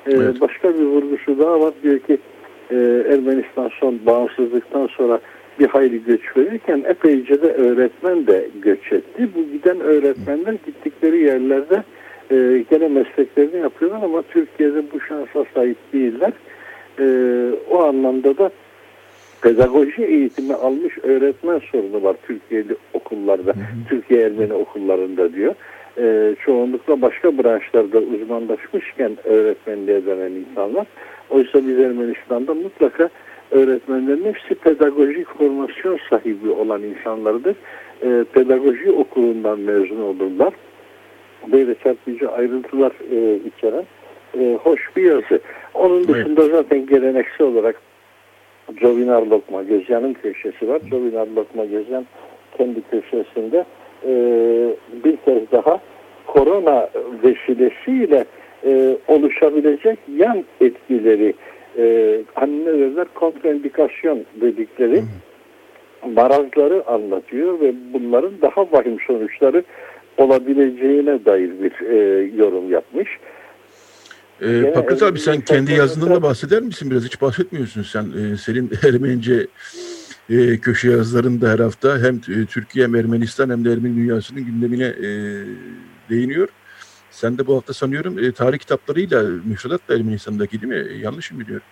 [0.07, 0.40] Ee, Evet.
[0.40, 1.73] Başka bir vurgusu daha var.
[1.83, 2.19] Diyor ki
[2.71, 2.77] e,
[3.09, 5.21] Ermenistan son bağımsızlıktan sonra
[5.59, 9.29] bir hayli göç verirken epeyce de öğretmen de göç etti.
[9.37, 11.83] Bu giden öğretmenler gittikleri yerlerde
[12.31, 16.33] e, gene mesleklerini yapıyorlar ama Türkiye'de bu şansa sahip değiller.
[16.99, 17.05] E,
[17.71, 18.51] o anlamda da
[19.43, 23.55] pedagoji eğitimi almış öğretmen sorunu var Türkiye'li okullarda,
[23.89, 25.55] Türkiye Ermeni okullarında diyor.
[25.99, 30.87] E, çoğunlukla başka branşlarda uzmanlaşmışken öğretmenliğe dönen insanlar.
[31.31, 33.09] Oysa biz Ermenistan'da mutlaka
[33.51, 37.57] öğretmenlerin hepsi pedagojik formasyon sahibi olan insanlardır.
[38.03, 40.53] E, pedagoji okulundan mezun olurlar.
[41.53, 43.85] Böyle çarpıcı ayrıntılar e, içeren
[44.39, 45.41] e, hoş bir yazı.
[45.75, 47.81] Onun dışında zaten geleneksel olarak
[48.81, 50.81] Jovinar Lokma Gözyan'ın köşesi var.
[50.91, 52.07] Jovinar Lokma Gözyan
[52.59, 53.65] kendi köşesinde
[54.07, 54.13] e,
[55.05, 55.81] bir kez daha
[56.27, 56.89] korona
[57.23, 58.25] vesilesiyle
[58.67, 61.35] e, oluşabilecek yan etkileri
[61.79, 65.03] e, hani ne derler kontraindikasyon dedikleri
[66.15, 69.65] marazları anlatıyor ve bunların daha vahim sonuçları
[70.17, 71.97] olabileceğine dair bir e,
[72.37, 73.09] yorum yapmış.
[74.41, 77.05] Gene Fakret abi sen kendi sayfalarında- yazından da bahseder misin biraz?
[77.05, 78.03] Hiç bahsetmiyorsun sen.
[78.05, 79.47] Ee, senin Ermenice
[80.31, 84.85] e, köşe yazılarında her hafta hem e, Türkiye hem Ermenistan hem de Ermeni dünyasının gündemine
[84.87, 85.09] e,
[86.11, 86.49] değiniyor.
[87.11, 90.87] Sen de bu hafta sanıyorum e, tarih kitaplarıyla müfredatla Ermenistan'daki değil mi?
[90.91, 91.67] E, yanlış mı biliyorum?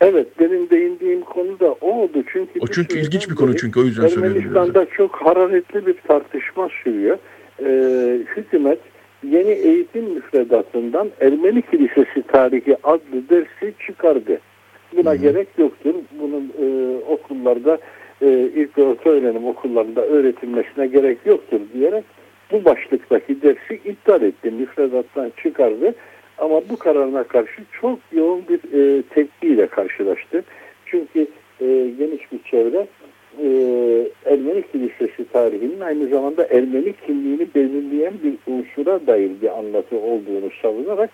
[0.00, 2.22] Evet benim değindiğim konu da o oldu.
[2.32, 4.36] Çünkü o çünkü ilginç bir konu çünkü o yüzden söylüyorum.
[4.38, 7.18] Ermenistan'da çok hararetli bir tartışma sürüyor.
[7.64, 8.78] Ee, hükümet
[9.22, 14.40] yeni eğitim müfredatından Ermeni Kilisesi tarihi adlı dersi çıkardı.
[14.96, 15.16] Buna Hı.
[15.16, 15.94] gerek yoktur.
[16.20, 17.78] Bunun e, okullarda
[18.22, 22.04] e, ilk orta öğrenim okullarında öğretilmesine gerek yoktur diyerek
[22.52, 24.50] bu başlıktaki dersi iptal etti.
[24.50, 25.94] Müfredattan çıkardı.
[26.38, 30.44] Ama bu kararına karşı çok yoğun bir e, tepkiyle karşılaştı.
[30.86, 31.26] Çünkü
[31.60, 31.66] e,
[31.98, 32.86] geniş bir çevre
[33.42, 33.48] e,
[34.24, 41.10] Ermeni Kilisesi tarihinin aynı zamanda Ermeni kimliğini belirleyen bir unsura dair bir anlatı olduğunu savunarak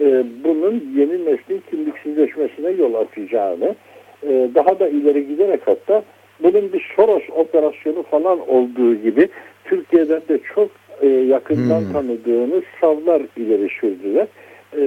[0.00, 3.74] e, bunun yeni neslin kimliksizleşmesine yol açacağını
[4.22, 6.02] e, daha da ileri giderek hatta
[6.42, 9.28] bunun bir Soros operasyonu falan olduğu gibi
[9.64, 10.70] Türkiye'den de çok
[11.02, 11.92] e, yakından hmm.
[11.92, 14.26] tanıdığını savlar ileri sürdüler.
[14.78, 14.84] E,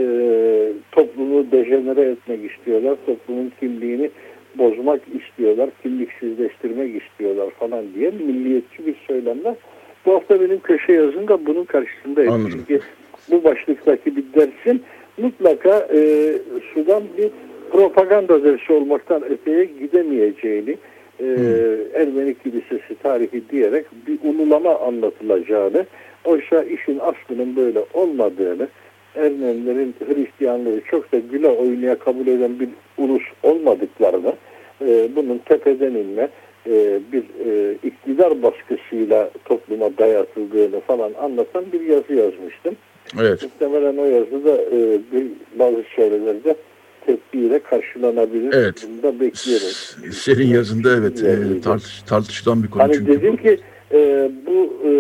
[0.92, 2.98] toplumu dejenere etmek istiyorlar.
[3.06, 4.10] Toplumun kimliğini
[4.58, 5.70] bozmak istiyorlar.
[5.84, 9.56] Kimliksizleştirmek istiyorlar falan diye milliyetçi bir söylemler.
[10.06, 12.34] Bu hafta benim köşe yazım da bunun karşısındayım.
[12.34, 12.52] Anladım.
[12.68, 12.84] Çünkü
[13.32, 14.84] bu başlıktaki bir dersin
[15.18, 16.32] mutlaka e,
[16.74, 17.30] Sudan bir
[17.72, 20.78] propaganda dersi olmaktan öteye gidemeyeceğini
[21.20, 21.26] e,
[21.94, 25.86] Ermeni Kilisesi tarihi diyerek bir ululama anlatılacağını
[26.26, 28.68] oysa işin aslının böyle olmadığını
[29.18, 34.34] Ermenilerin Hristiyanlığı çok da güle oynaya kabul eden bir ulus olmadıklarını
[34.82, 36.30] e, bunun tepeden inme
[36.68, 42.76] e, bir e, iktidar baskısıyla topluma dayatıldığını falan anlatan bir yazı yazmıştım.
[43.22, 43.44] Evet.
[43.44, 45.28] Muhtemelen o yazıda e, bir,
[45.60, 46.56] bazı çevrelerde
[47.06, 48.54] tepkiyle karşılanabilir.
[48.54, 48.88] Evet.
[48.88, 49.98] Bunu da bekliyoruz.
[50.12, 53.12] Senin yazında evet e, tartış, tartışılan bir konu hani çünkü.
[53.12, 53.60] Dedim ki
[53.92, 54.92] e, bu e,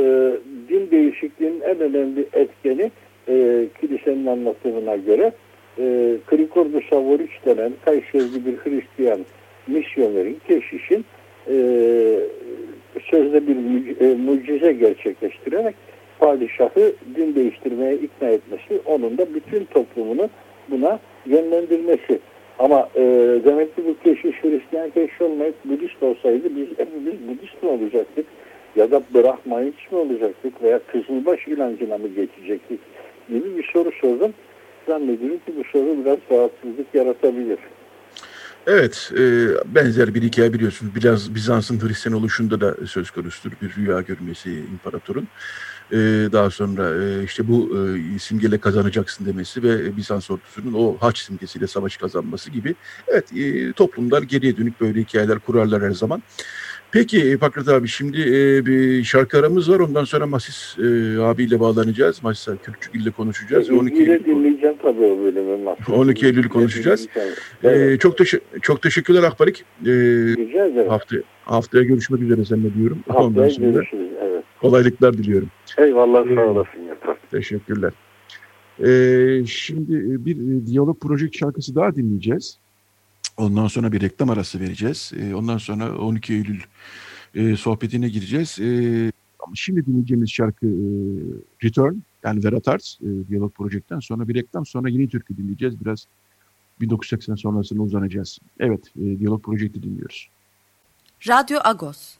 [0.69, 2.91] din değişikliğinin en önemli etkeni
[3.29, 5.31] e, kilisenin anlatımına göre
[5.79, 9.19] e, Krikordu Savoriç denen Kayserili bir Hristiyan
[9.67, 11.05] misyonerin, keşişin
[11.47, 11.55] e,
[13.03, 13.55] sözde bir
[14.01, 15.75] e, mucize gerçekleştirerek
[16.19, 20.29] padişahı din değiştirmeye ikna etmesi, onun da bütün toplumunu
[20.69, 22.19] buna yönlendirmesi.
[22.59, 23.01] Ama e,
[23.45, 28.25] demek ki bu keşiş Hristiyan keşiş olmayıp Budist olsaydı biz hepimiz Budist mi olacaktık?
[28.75, 30.63] Ya da Brahmanist mi olacaktık?
[30.63, 32.79] Veya Kızılbaş inancına mı geçecektik?
[33.29, 34.33] Gibi bir soru sordum.
[34.87, 37.59] Zannediyorum ki bu soru biraz rahatsızlık yaratabilir.
[38.67, 40.95] Evet, e, benzer bir hikaye biliyorsunuz.
[40.95, 45.27] Biraz Bizans'ın Hristiyan oluşunda da söz konusudur bir rüya görmesi imparatorun.
[45.91, 45.97] E,
[46.31, 47.77] daha sonra e, işte bu
[48.15, 52.75] e, simgeyle kazanacaksın demesi ve Bizans ordusunun o haç simgesiyle savaş kazanması gibi.
[53.07, 56.23] Evet, e, toplumlar geriye dönük böyle hikayeler kurarlar her zaman.
[56.97, 59.79] Peki Fakret abi şimdi e, bir şarkı aramız var.
[59.79, 62.23] Ondan sonra Masis e, abiyle bağlanacağız.
[62.23, 63.69] Masis Kürkçük ile konuşacağız.
[63.69, 65.75] E, 12 Eylül dinleyeceğim tabii o bölümü.
[65.93, 67.07] 12 Eylül konuşacağız.
[67.63, 69.65] E, çok teş çok teşekkürler Akbarik.
[69.85, 70.89] E, Rica ederim.
[70.89, 72.99] Haftaya, haftaya görüşmek üzere seninle diyorum.
[73.07, 74.09] Haftaya Ondan sonra görüşürüz.
[74.21, 74.43] Evet.
[74.61, 75.49] Kolaylıklar diliyorum.
[75.77, 76.79] Eyvallah sağ olasın.
[77.31, 77.93] Teşekkürler.
[78.85, 82.59] Ee, şimdi bir diyalog proje şarkısı daha dinleyeceğiz.
[83.37, 85.11] Ondan sonra bir reklam arası vereceğiz.
[85.19, 86.61] E, ondan sonra 12 Eylül
[87.35, 88.59] e, sohbetine gireceğiz.
[88.59, 90.75] E, ama şimdi dinleyeceğimiz şarkı e,
[91.63, 95.81] Return yani Verat Arts e, Diyalog Project'ten sonra bir reklam sonra yeni türkü dinleyeceğiz.
[95.81, 96.07] Biraz
[96.81, 98.39] 1980 sonrasına uzanacağız.
[98.59, 100.29] Evet, e, Diyalog Project'i dinliyoruz.
[101.27, 102.15] Radyo Agos.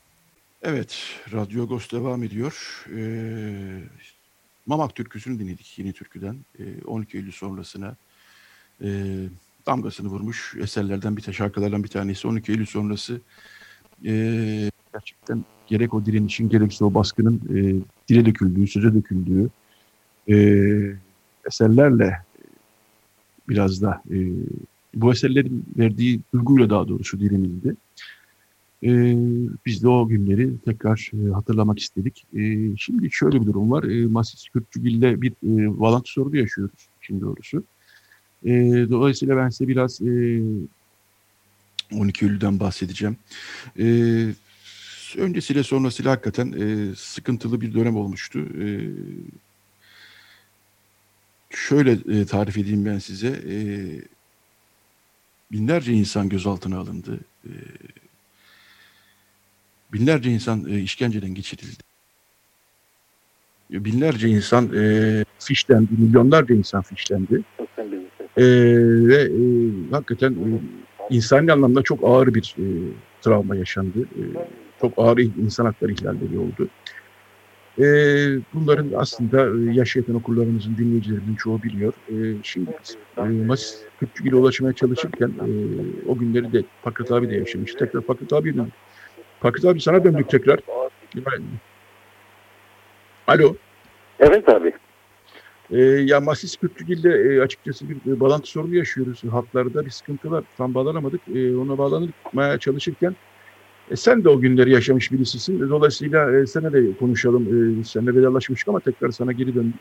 [0.61, 0.97] Evet,
[1.33, 2.85] Radyo Agos devam ediyor.
[2.95, 3.01] E,
[4.65, 6.37] Mamak türküsünü dinledik yeni türküden.
[6.59, 7.95] E, 12 Eylül sonrasına
[8.81, 8.89] e,
[9.67, 13.21] damgasını vurmuş eserlerden bir şarkılardan bir tanesi 12 Eylül sonrası
[14.05, 19.49] e, gerçekten gerek o direnişin gerekse o baskının e, dile döküldüğü, söze döküldüğü
[20.29, 20.35] e,
[21.47, 22.17] eserlerle
[23.49, 24.17] biraz da e,
[24.95, 27.75] bu eserlerin verdiği duyguyla daha doğrusu direnildi.
[28.83, 28.89] E,
[29.65, 32.25] biz de o günleri tekrar e, hatırlamak istedik.
[32.33, 33.83] E, şimdi şöyle bir durum var.
[33.83, 37.63] E, Masis Kürtçügil'le bir e, bağlantı sorunu yaşıyoruz şimdi doğrusu.
[38.45, 38.51] E,
[38.89, 40.41] dolayısıyla ben size biraz e,
[41.93, 43.17] 12 Eylül'den bahsedeceğim.
[43.79, 43.85] E,
[45.17, 48.39] öncesiyle sonrasıyla hakikaten e, sıkıntılı bir dönem olmuştu.
[48.39, 48.65] E,
[51.49, 53.27] şöyle e, tarif edeyim ben size.
[53.27, 53.55] E,
[55.51, 57.19] binlerce insan gözaltına alındı.
[57.45, 57.51] E,
[59.93, 61.83] binlerce insan e, işkenceden geçirildi.
[63.69, 67.43] Binlerce insan e, fişlendi, milyonlarca insan fişlendi.
[68.37, 68.43] E,
[69.07, 69.31] ve e,
[69.91, 70.49] hakikaten e,
[71.09, 72.65] insani anlamda çok ağır bir e,
[73.21, 73.99] travma yaşandı.
[73.99, 74.21] E,
[74.81, 76.67] çok ağır insan hakları ihlalleri oldu.
[77.79, 77.85] E,
[78.53, 81.93] bunların aslında e, yaş yakın okurlarımızın, dinleyicilerimizin çoğu biliyor.
[82.09, 82.69] E, şimdi
[83.17, 85.49] e, Masis Kürtçü ile ulaşmaya çalışırken e,
[86.09, 87.73] o günleri de Fakret abi de yaşamış.
[87.73, 88.73] Tekrar Fakret abi döndük.
[89.39, 90.59] Fakret abi sana döndük tekrar.
[93.27, 93.55] Alo.
[94.19, 94.73] Evet abi.
[95.71, 99.23] E, ya Masis Kürtçügil'de e, açıkçası bir e, bağlantı sorunu yaşıyoruz.
[99.31, 100.43] Hatlarda bir sıkıntı var.
[100.57, 101.21] Tam bağlanamadık.
[101.35, 103.15] E, ona bağlanmaya çalışırken
[103.91, 105.69] e, sen de o günleri yaşamış birisisin.
[105.69, 107.43] Dolayısıyla e, sana de konuşalım.
[107.79, 109.73] E, seninle vedalaşmıştık ama tekrar sana geri döndüm.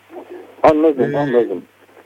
[0.62, 1.62] Anladım Ee, anladım.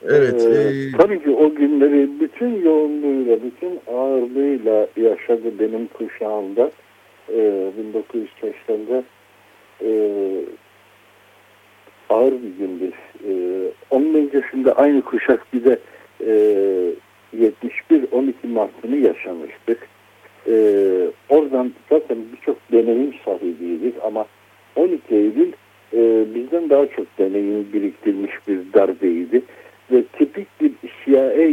[0.09, 0.43] Evet.
[0.43, 6.71] Ee, e, tabii ki o günleri bütün yoğunluğuyla, bütün ağırlığıyla yaşadı benim kuşağımda.
[7.29, 9.05] Ee, 1980'de
[9.83, 9.90] e,
[12.11, 12.90] ağır bir gündü.
[13.29, 13.33] Ee,
[13.90, 15.79] onun öncesinde aynı kuşak bir de
[16.20, 16.31] e,
[17.37, 19.88] 71-12 Mart'ını yaşamıştık.
[20.46, 24.27] Ee, oradan zaten birçok deneyim sahibiydik ama
[24.77, 25.53] 12 Eylül
[25.92, 29.42] e, bizden daha çok deneyim biriktirmiş bir darbeydi
[29.92, 31.51] ve tipik bir CIA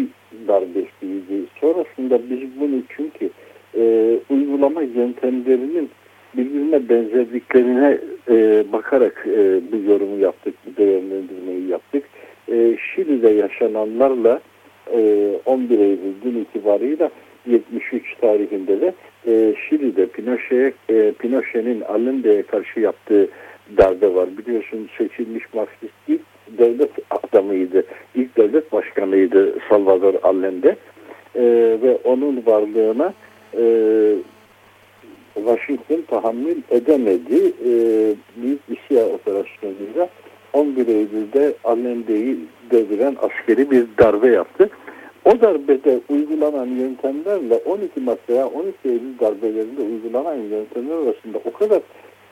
[0.47, 1.45] darbesiydi.
[1.61, 3.29] Sonrasında biz bunu çünkü
[3.77, 5.89] e, uygulama yöntemlerinin
[6.37, 7.97] birbirine benzerliklerine
[8.29, 12.03] e, bakarak e, bu yorumu yaptık, bu değerlendirmeyi yaptık.
[12.51, 14.39] E, Şili'de yaşananlarla
[14.93, 17.09] e, 11 Eylül dün itibarıyla
[17.47, 18.93] 73 tarihinde de
[19.27, 23.27] e, Şili'de Pinochet, e, Pinochet'in Allende'ye karşı yaptığı
[23.77, 24.29] darbe var.
[24.37, 26.21] Biliyorsun seçilmiş Marksist ilk
[26.57, 27.83] devlet adamıydı.
[28.15, 30.75] İlk devlet başkanıydı Salvador Allende.
[31.35, 31.43] E,
[31.81, 33.13] ve onun varlığına
[33.53, 33.63] e,
[36.21, 37.53] tahammül edemedi.
[37.65, 37.71] E,
[38.41, 40.09] büyük bir siyah operasyonuyla
[40.53, 42.37] 11 Eylül'de Allende'yi
[42.71, 44.69] deviren askeri bir darbe yaptı.
[45.25, 51.81] O darbede uygulanan yöntemlerle 12 Mart veya 12 Eylül darbelerinde uygulanan yöntemler arasında o kadar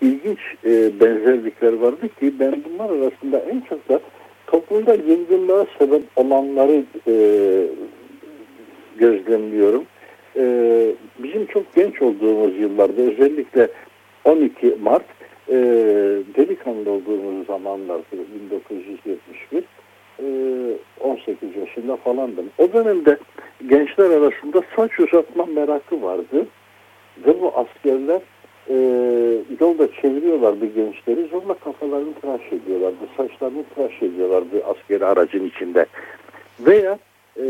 [0.02, 4.00] ilginç e, benzerlikler vardı ki ben bunlar arasında en çok da
[4.48, 7.14] toplumda yıngınlığa sebep olanları e,
[8.98, 9.84] gözlemliyorum.
[10.38, 13.68] E, bizim çok genç olduğumuz yıllarda özellikle
[14.26, 15.06] 12 Mart
[15.50, 15.56] e,
[16.36, 18.04] delikanlı olduğumuz zamanlarda
[18.52, 19.64] 1971
[21.00, 22.50] 18 e, yaşında falandım.
[22.58, 23.18] O dönemde
[23.68, 26.48] gençler arasında saç uzatma merakı vardı.
[27.26, 28.22] Ve bu askerler
[28.70, 28.76] e,
[29.60, 31.28] yolda çeviriyorlardı gençleri.
[31.28, 33.08] Zorla kafalarını tıraş ediyorlardı.
[33.18, 35.86] Saçlarını tıraş ediyorlardı askeri aracın içinde.
[36.60, 37.00] Veya
[37.40, 37.46] e,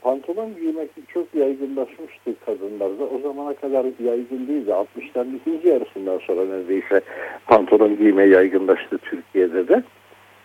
[0.00, 3.04] pantolon giymek çok yaygınlaşmıştı kadınlarda.
[3.04, 4.70] O zamana kadar yaygın değildi.
[4.70, 7.00] 60'ların ikinci yarısından sonra neredeyse
[7.46, 9.82] pantolon giyme yaygınlaştı Türkiye'de de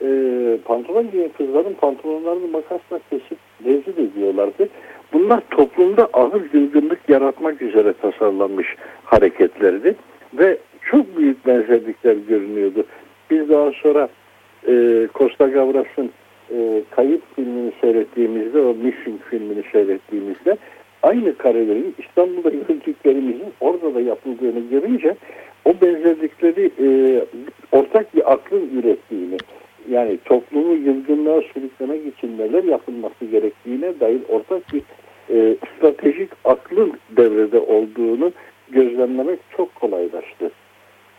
[0.02, 0.08] e,
[0.66, 4.70] pantolon giyen kızların pantolonlarını makasla kesip rezil ediyorlardı.
[5.14, 9.96] Bunlar toplumda ağır yılgınlık yaratmak üzere tasarlanmış hareketlerdi
[10.34, 10.58] ve
[10.92, 12.86] çok büyük benzerlikler görünüyordu.
[13.32, 14.10] Biz daha sonra
[14.68, 16.12] e, Costa Gavras'ın
[16.54, 20.58] e, Kayıp filmini seyrettiğimizde, o Missing filmini seyrettiğimizde
[21.04, 25.16] aynı karelerin İstanbul'da gördüklerimizin orada da yapıldığını görünce
[25.66, 26.88] o benzerlikleri e,
[27.72, 29.38] ortak bir aklın ürettiğini
[29.90, 34.82] yani toplumu yılgınlığa sürüklemek için neler yapılması gerektiğine dair ortak bir
[35.30, 38.32] e, stratejik aklın devrede olduğunu
[38.70, 40.52] gözlemlemek çok kolaylaştı.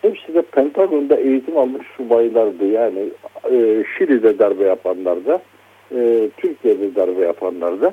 [0.03, 2.67] Hepsi de Pentagon'da eğitim almış subaylardı.
[2.67, 3.09] Yani
[3.51, 5.43] e, Şili'de darbe yapanlar da,
[5.95, 7.93] e, Türkiye'de darbe yapanlar da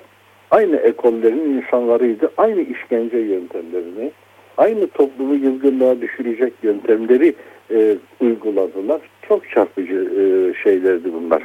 [0.52, 2.32] aynı ekollerin insanlarıydı.
[2.38, 4.12] Aynı işkence yöntemlerini,
[4.58, 7.36] aynı toplumu yılgınlığa düşürecek yöntemleri
[7.72, 9.02] e, uyguladılar.
[9.28, 10.24] Çok çarpıcı e,
[10.64, 11.44] şeylerdi bunlar.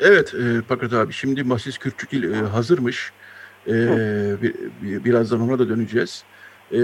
[0.00, 3.12] Evet e, Fakat abi şimdi Masis Kürtçükil e, hazırmış.
[3.66, 3.72] E,
[4.42, 6.24] bir, bir, birazdan ona da döneceğiz.
[6.72, 6.80] E,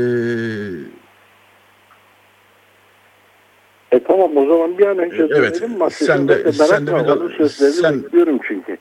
[3.92, 8.38] e tamam o zaman bir an önce evet, sen de, sen de vedal, sen, bekliyorum
[8.48, 8.79] çünkü.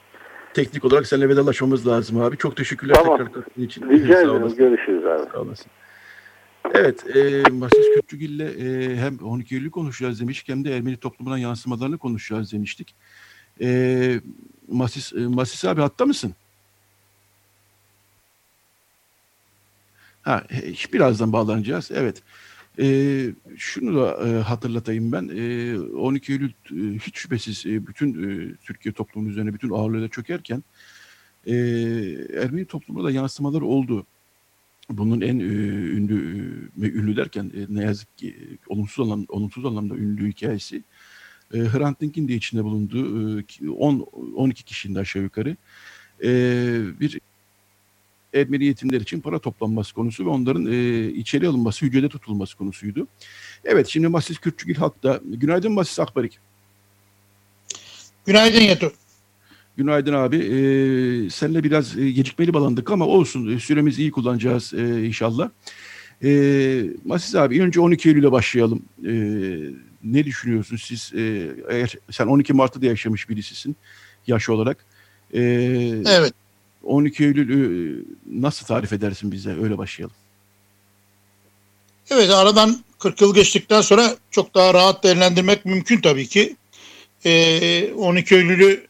[0.53, 2.37] Teknik olarak seninle vedalaşmamız lazım abi.
[2.37, 3.17] Çok teşekkürler tamam.
[3.17, 3.89] tekrar katkın için.
[3.89, 4.55] Rica ederim.
[4.55, 5.31] Görüşürüz abi.
[5.33, 5.71] Sağ olasın.
[6.73, 11.97] Evet, e, Masis Kürtçügil'le e, hem 12 Eylül konuşacağız demiştik hem de Ermeni toplumuna yansımalarını
[11.97, 12.95] konuşacağız demiştik.
[13.61, 14.19] E,
[14.67, 16.33] Masis, e, Masis abi hatta mısın?
[20.21, 20.43] Ha,
[20.93, 21.91] birazdan bağlanacağız.
[21.93, 22.23] Evet.
[22.79, 25.29] E, şunu da e, hatırlatayım ben.
[25.35, 30.63] E, 12 Eylül e, hiç şüphesiz e, bütün e, Türkiye toplumunun üzerine bütün ağırlığıyla çökerken
[31.47, 31.53] e,
[32.33, 34.05] Ermeni toplumuna da yansımalar oldu
[34.89, 39.95] bunun en e, ünlü ve ünlü derken e, ne yazık ki olumsuz anlamda, olumsuz anlamda
[39.95, 40.83] ünlü hikayesi
[41.53, 43.99] e, Hrant Dink'in de içinde bulunduğu e, 10
[44.35, 45.55] 12 kişinin aşağı yukarı
[46.23, 46.29] e,
[46.99, 47.19] bir
[48.37, 53.07] Ermeni yetimler için para toplanması konusu ve onların e, içeri alınması, hücrede tutulması konusuydu.
[53.65, 55.21] Evet şimdi Masis Kürtçügil Halk'ta.
[55.25, 56.39] Günaydın Masis Akbarik.
[58.25, 58.91] Günaydın Yeto.
[59.77, 60.37] Günaydın abi.
[60.37, 63.57] Ee, seninle biraz e, gecikmeli bağlandık ama olsun.
[63.57, 65.49] Süremizi iyi kullanacağız e, inşallah.
[66.23, 68.81] E, Masis abi önce 12 Eylül'e başlayalım.
[69.05, 69.13] E,
[70.03, 71.11] ne düşünüyorsun siz?
[71.15, 73.75] E, eğer sen 12 Mart'ta da yaşamış birisisin
[74.27, 74.85] yaş olarak.
[75.33, 75.41] E,
[76.05, 76.33] evet.
[76.83, 79.49] 12 Eylül'ü nasıl tarif edersin bize?
[79.49, 80.15] Öyle başlayalım.
[82.09, 86.55] Evet aradan 40 yıl geçtikten sonra çok daha rahat değerlendirmek mümkün tabii ki.
[87.25, 88.87] E, 12 Eylül'ü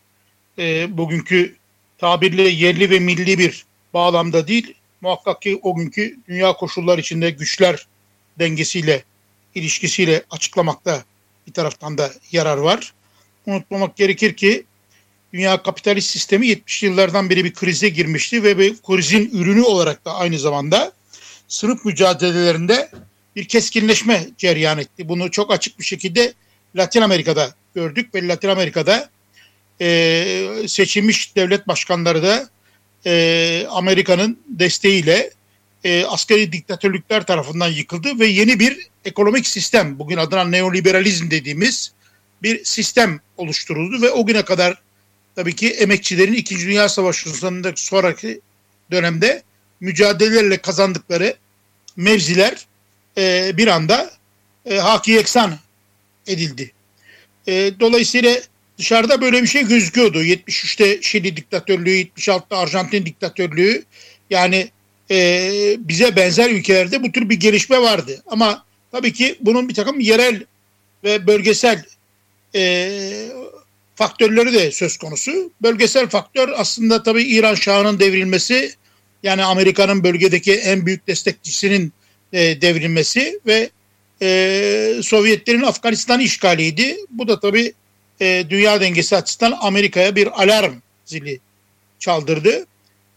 [0.60, 1.56] e, bugünkü
[1.98, 7.88] tabirle yerli ve milli bir bağlamda değil, muhakkak ki o günkü dünya koşullar içinde güçler
[8.40, 9.04] dengesiyle,
[9.56, 11.04] ilişkisiyle açıklamakta
[11.48, 12.94] bir taraftan da yarar var.
[13.46, 14.66] Unutmamak gerekir ki
[15.34, 20.16] dünya kapitalist sistemi 70 yıllardan beri bir krize girmişti ve bir krizin ürünü olarak da
[20.16, 20.92] aynı zamanda
[21.48, 22.90] sınıf mücadelelerinde
[23.36, 25.10] bir keskinleşme cereyan etti.
[25.10, 26.34] Bunu çok açık bir şekilde
[26.76, 29.10] Latin Amerika'da gördük ve Latin Amerika'da
[29.82, 32.50] e, seçilmiş devlet başkanları da
[33.06, 35.32] e, Amerika'nın desteğiyle
[35.84, 41.92] e, askeri diktatörlükler tarafından yıkıldı ve yeni bir ekonomik sistem, bugün adına neoliberalizm dediğimiz
[42.44, 44.78] bir sistem oluşturuldu ve o güne kadar
[45.38, 48.42] tabii ki emekçilerin İkinci Dünya Savaşı'ndan sonraki
[48.92, 49.44] dönemde
[49.80, 51.36] mücadelelerle kazandıkları
[51.96, 52.66] mevziler
[53.18, 54.12] e, bir anda
[54.66, 55.58] e, haki yeksan
[56.28, 56.72] edildi.
[57.48, 58.38] E, dolayısıyla
[58.78, 60.24] dışarıda böyle bir şey gözüküyordu.
[60.24, 63.84] 73'te Şili diktatörlüğü, 76'da Arjantin diktatörlüğü.
[64.30, 64.70] Yani
[65.12, 68.24] e, bize benzer ülkelerde bu tür bir gelişme vardı.
[68.28, 70.44] Ama tabii ki bunun bir takım yerel
[71.04, 71.84] ve bölgesel
[72.56, 72.92] e,
[73.98, 75.52] faktörleri de söz konusu.
[75.62, 78.72] Bölgesel faktör aslında tabii İran Şahı'nın devrilmesi,
[79.24, 81.94] yani Amerika'nın bölgedeki en büyük destekçisinin
[82.34, 83.70] e, devrilmesi ve
[84.22, 86.98] e, Sovyetlerin Afganistan işgaliydi.
[87.10, 87.74] Bu da tabii
[88.22, 90.74] e, dünya dengesi açısından Amerika'ya bir alarm
[91.06, 91.40] zili
[92.00, 92.66] çaldırdı.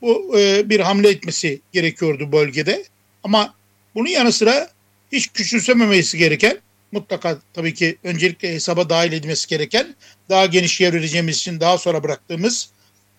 [0.03, 2.85] Bu e, bir hamle etmesi gerekiyordu bölgede.
[3.25, 3.55] Ama
[3.95, 4.71] bunun yanı sıra
[5.13, 6.59] hiç küçümsememesi gereken
[6.93, 9.95] mutlaka tabii ki öncelikle hesaba dahil edilmesi gereken
[10.29, 12.71] daha geniş yer vereceğimiz için daha sonra bıraktığımız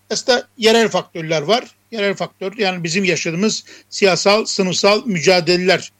[0.09, 1.63] aslında yerel faktörler var.
[1.91, 5.91] Yerel faktör yani bizim yaşadığımız siyasal, sınıfsal mücadeleler.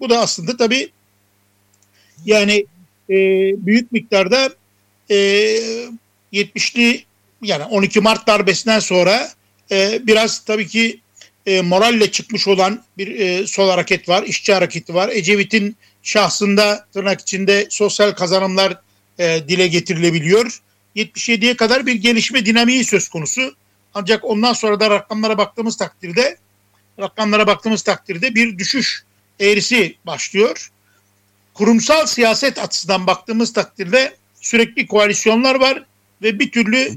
[0.00, 0.90] Bu da aslında tabii
[2.24, 2.66] yani
[3.10, 3.16] e,
[3.66, 4.54] büyük miktarda
[5.10, 5.16] e,
[6.32, 7.04] 70'li
[7.42, 9.28] yani 12 Mart darbesinden sonra
[9.70, 11.00] e, biraz tabii ki
[11.46, 15.08] e, moralle çıkmış olan bir e, sol hareket var, işçi hareketi var.
[15.08, 15.76] Ecevit'in
[16.08, 18.80] şahsında tırnak içinde sosyal kazanımlar
[19.18, 20.60] e, dile getirilebiliyor.
[20.96, 23.54] 77'ye kadar bir gelişme dinamiği söz konusu.
[23.94, 26.36] Ancak ondan sonra da rakamlara baktığımız takdirde
[27.00, 29.02] rakamlara baktığımız takdirde bir düşüş
[29.40, 30.70] eğrisi başlıyor.
[31.54, 35.84] Kurumsal siyaset açısından baktığımız takdirde sürekli koalisyonlar var
[36.22, 36.90] ve bir türlü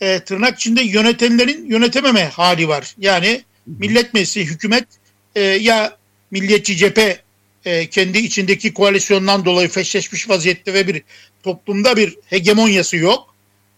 [0.00, 2.94] e, tırnak içinde yönetenlerin yönetememe hali var.
[2.98, 4.86] Yani millet meclisi, hükümet
[5.34, 5.96] e, ya
[6.30, 7.22] milliyetçi cephe
[7.64, 11.02] e, kendi içindeki koalisyondan dolayı feşleşmiş vaziyette ve bir
[11.42, 13.34] toplumda bir hegemonyası yok.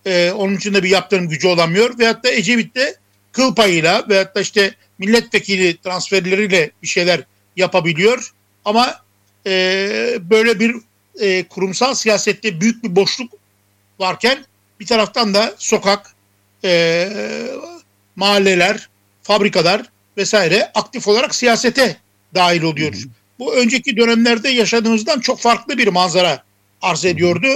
[0.07, 1.99] E, onun için de bir yaptırım gücü olamıyor.
[1.99, 2.97] Veyahut da Ecevit de
[3.33, 7.21] kıl payıyla veyahut da işte milletvekili transferleriyle bir şeyler
[7.57, 8.33] yapabiliyor.
[8.64, 9.03] Ama
[9.47, 9.51] e,
[10.21, 10.77] böyle bir
[11.21, 13.33] e, kurumsal siyasette büyük bir boşluk
[13.99, 14.45] varken
[14.81, 16.14] bir taraftan da sokak,
[16.64, 17.09] e,
[18.16, 18.88] mahalleler,
[19.23, 19.83] fabrikalar
[20.16, 21.97] vesaire aktif olarak siyasete
[22.35, 22.95] dahil oluyor.
[22.95, 22.99] Hı.
[23.42, 26.42] Bu önceki dönemlerde yaşadığımızdan çok farklı bir manzara
[26.83, 27.46] arz ediyordu.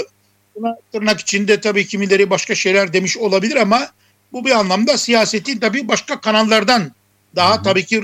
[0.55, 3.89] Buna tırnak içinde tabii kimileri başka şeyler demiş olabilir ama
[4.33, 6.93] bu bir anlamda siyasetin tabii başka kanallardan
[7.37, 8.03] daha tabii ki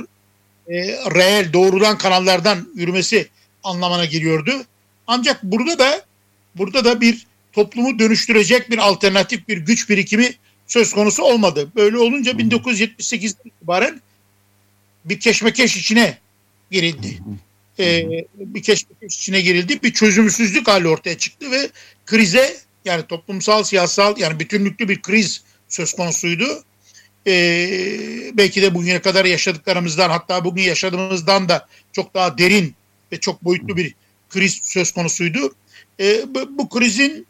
[0.68, 0.74] e,
[1.14, 3.28] reel doğrudan kanallardan yürümesi
[3.64, 4.52] anlamına geliyordu.
[5.06, 6.02] Ancak burada da
[6.54, 10.34] burada da bir toplumu dönüştürecek bir alternatif bir güç birikimi
[10.66, 11.72] söz konusu olmadı.
[11.76, 14.00] Böyle olunca 1978'den itibaren
[15.04, 16.18] bir keşmekeş içine
[16.70, 17.18] girildi.
[17.78, 19.82] Ee, bir keşmekeş içine girildi.
[19.82, 21.68] Bir çözümsüzlük hali ortaya çıktı ve
[22.06, 26.64] krize yani toplumsal, siyasal yani bütünlüklü bir kriz söz konusuydu.
[27.26, 32.74] Ee, belki de bugüne kadar yaşadıklarımızdan hatta bugün yaşadığımızdan da çok daha derin
[33.12, 33.94] ve çok boyutlu bir
[34.30, 35.54] kriz söz konusuydu.
[36.00, 37.26] E, bu, bu krizin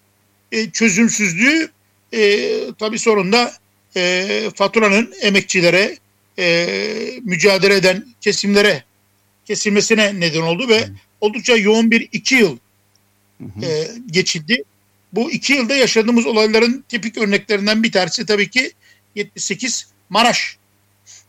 [0.53, 1.71] e, çözümsüzlüğü
[2.13, 3.53] e, tabii sorunda
[3.97, 5.99] e, faturanın emekçilere,
[6.39, 6.67] e,
[7.23, 8.85] mücadele eden kesimlere
[9.47, 10.89] kesilmesine neden oldu ve
[11.21, 12.59] oldukça yoğun bir iki yıl
[13.63, 14.65] e, geçildi.
[15.13, 18.73] Bu iki yılda yaşadığımız olayların tipik örneklerinden bir tanesi tabii ki
[19.15, 20.57] 78 Maraş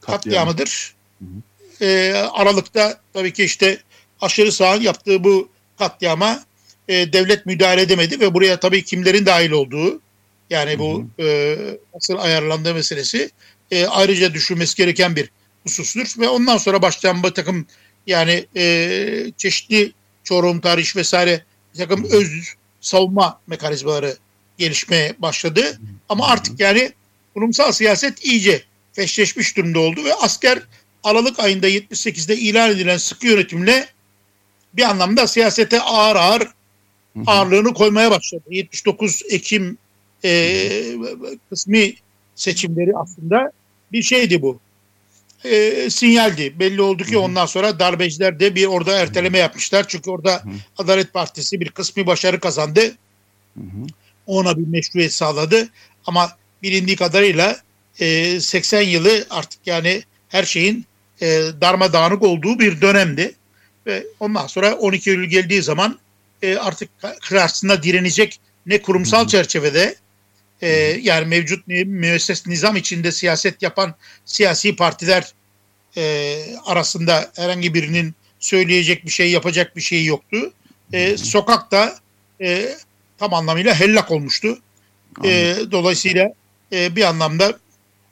[0.02, 0.96] katliamıdır.
[1.82, 3.78] E, Aralık'ta tabii ki işte
[4.22, 5.50] aşırı sağın yaptığı bu
[5.80, 6.44] katliama
[6.88, 10.02] e, devlet müdahale edemedi ve buraya tabii kimlerin dahil olduğu
[10.50, 11.58] yani bu e,
[11.94, 13.30] nasıl ayarlandığı meselesi
[13.72, 15.30] e, ayrıca düşünmesi gereken bir
[15.64, 17.68] husustur ve ondan sonra başlayan bir takım
[18.08, 19.92] yani e, çeşitli
[20.24, 21.44] Çorum tarih vesaire
[21.78, 22.30] takım öz
[22.82, 24.18] savunma mekanizmaları
[24.58, 25.80] gelişmeye başladı.
[26.10, 26.92] Ama artık yani
[27.34, 30.60] kurumsal siyaset iyice feşleşmiş durumda oldu ve asker
[31.04, 33.88] Aralık ayında 78'de ilan edilen sıkı yönetimle
[34.74, 36.48] bir anlamda siyasete ağır ağır
[37.26, 38.44] ağırlığını koymaya başladı.
[38.50, 39.78] 79 Ekim
[40.26, 40.72] e,
[41.50, 41.94] kısmi
[42.36, 43.52] seçimleri aslında
[43.92, 44.60] bir şeydi bu.
[45.46, 46.60] E, sinyaldi.
[46.60, 49.86] Belli oldu ki ondan sonra darbeciler de bir orada erteleme yapmışlar.
[49.88, 50.44] Çünkü orada
[50.78, 52.96] Adalet Partisi bir kısmi başarı kazandı.
[54.28, 55.70] Ona bir meşruiyet sağladı.
[56.06, 57.58] Ama bilindiği kadarıyla
[58.00, 60.86] e, 80 yılı artık yani her şeyin
[61.22, 61.28] e,
[61.62, 63.36] darmadağınık olduğu bir dönemdi.
[63.88, 66.00] Ve ondan sonra 12 Eylül geldiği zaman
[66.42, 66.90] e, artık
[67.22, 69.96] karşısında direnecek ne kurumsal çerçevede
[70.64, 73.96] e, yani mevcut müesses nizam içinde siyaset yapan
[74.26, 75.34] siyasi partiler
[75.98, 80.54] e, arasında herhangi birinin söyleyecek bir şey yapacak bir şey yoktu.
[80.94, 81.96] E, sokakta
[82.42, 82.76] e,
[83.18, 84.60] tam anlamıyla hellak olmuştu.
[85.24, 86.34] E, dolayısıyla
[86.72, 87.60] e, bir anlamda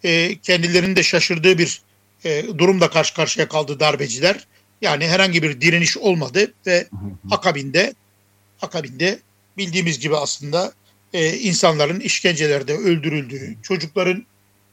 [0.03, 1.81] e, kendilerinin de şaşırdığı bir
[2.25, 4.47] e, durumla karşı karşıya kaldı darbeciler.
[4.81, 6.87] Yani herhangi bir direniş olmadı ve
[7.31, 7.93] akabinde
[8.61, 9.19] akabinde
[9.57, 10.73] bildiğimiz gibi aslında
[11.13, 14.25] e, insanların işkencelerde öldürüldüğü, çocukların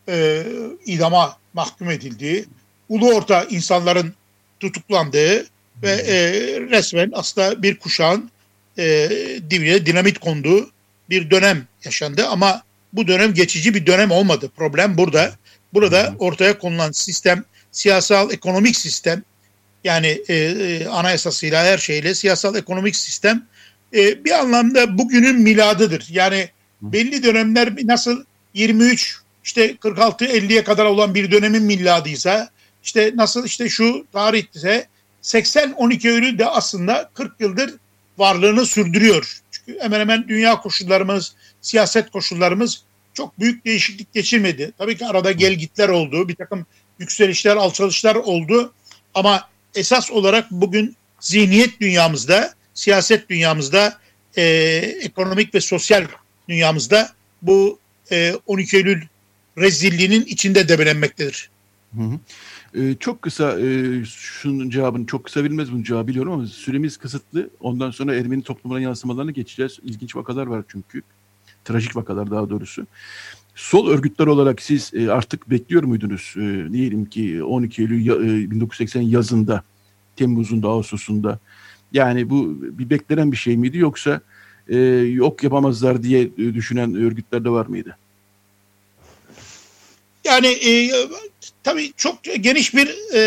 [0.09, 0.43] e,
[0.86, 2.45] idama mahkum edildiği,
[2.89, 4.14] ulu orta insanların
[4.61, 5.47] tutuklandığı
[5.82, 6.16] ve e,
[6.61, 8.30] resmen aslında bir kuşağın
[8.78, 9.11] e,
[9.51, 10.70] dibine dinamit konduğu
[11.11, 12.26] bir dönem yaşandı.
[12.26, 12.62] Ama
[12.93, 14.51] bu dönem geçici bir dönem olmadı.
[14.57, 15.32] Problem burada.
[15.74, 19.22] Burada ortaya konulan sistem, siyasal ekonomik sistem,
[19.84, 23.47] yani e, e, anayasasıyla her şeyle siyasal ekonomik sistem
[23.95, 26.07] e, bir anlamda bugünün miladıdır.
[26.11, 26.49] Yani
[26.82, 28.24] belli dönemler nasıl
[28.55, 32.51] 23 işte 46 50'ye kadar olan bir dönemin miladıysa
[32.84, 34.89] işte nasıl işte şu tarihte
[35.22, 37.74] 80 12 Eylül de aslında 40 yıldır
[38.18, 39.41] varlığını sürdürüyor.
[39.51, 42.82] Çünkü hemen hemen dünya koşullarımız, siyaset koşullarımız
[43.14, 44.72] çok büyük değişiklik geçirmedi.
[44.78, 46.66] Tabii ki arada gelgitler oldu, bir takım
[46.99, 48.72] yükselişler, alçalışlar oldu.
[49.14, 53.99] Ama esas olarak bugün zihniyet dünyamızda, siyaset dünyamızda,
[54.37, 54.43] e,
[55.03, 56.07] ekonomik ve sosyal
[56.49, 57.09] dünyamızda
[57.43, 57.79] bu
[58.12, 59.03] e, 12 Eylül
[59.59, 61.51] rezilliğinin içinde debelenmektedir.
[61.95, 62.18] Hı hı.
[62.74, 67.51] Ee, çok kısa e, şunun cevabını çok kısa verilmez bunun cevabı biliyorum ama süremiz kısıtlı.
[67.61, 69.79] Ondan sonra Ermeni toplumuna yansımalarını geçeceğiz.
[69.83, 71.03] İlginç vakalar var çünkü.
[71.64, 72.87] Trajik vakalar daha doğrusu.
[73.55, 76.35] Sol örgütler olarak siz e, artık bekliyor muydunuz?
[76.37, 79.62] E, diyelim ki 12 Eylül e, 1980 yazında,
[80.16, 81.39] Temmuz'unda, Ağustos'unda.
[81.93, 84.20] Yani bu bir beklenen bir şey miydi yoksa
[84.68, 84.78] e,
[85.12, 87.97] yok yapamazlar diye düşünen örgütler de var mıydı?
[90.24, 90.93] Yani e,
[91.62, 93.20] tabii çok geniş bir e,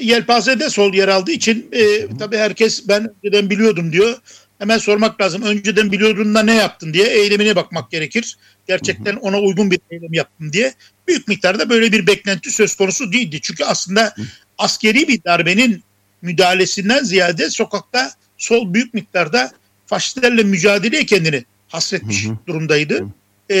[0.00, 4.16] yelpazede sol yer aldığı için e, tabii herkes ben önceden biliyordum diyor.
[4.58, 5.42] Hemen sormak lazım.
[5.42, 8.36] Önceden biliyordun da ne yaptın diye eylemine bakmak gerekir.
[8.68, 10.74] Gerçekten ona uygun bir eylem yaptım diye.
[11.08, 13.40] Büyük miktarda böyle bir beklenti söz konusu değildi.
[13.42, 14.14] Çünkü aslında
[14.58, 15.82] askeri bir darbenin
[16.22, 19.52] müdahalesinden ziyade sokakta sol büyük miktarda
[19.86, 23.06] faşistlerle mücadeleye kendini hasretmiş durumdaydı.
[23.50, 23.56] E,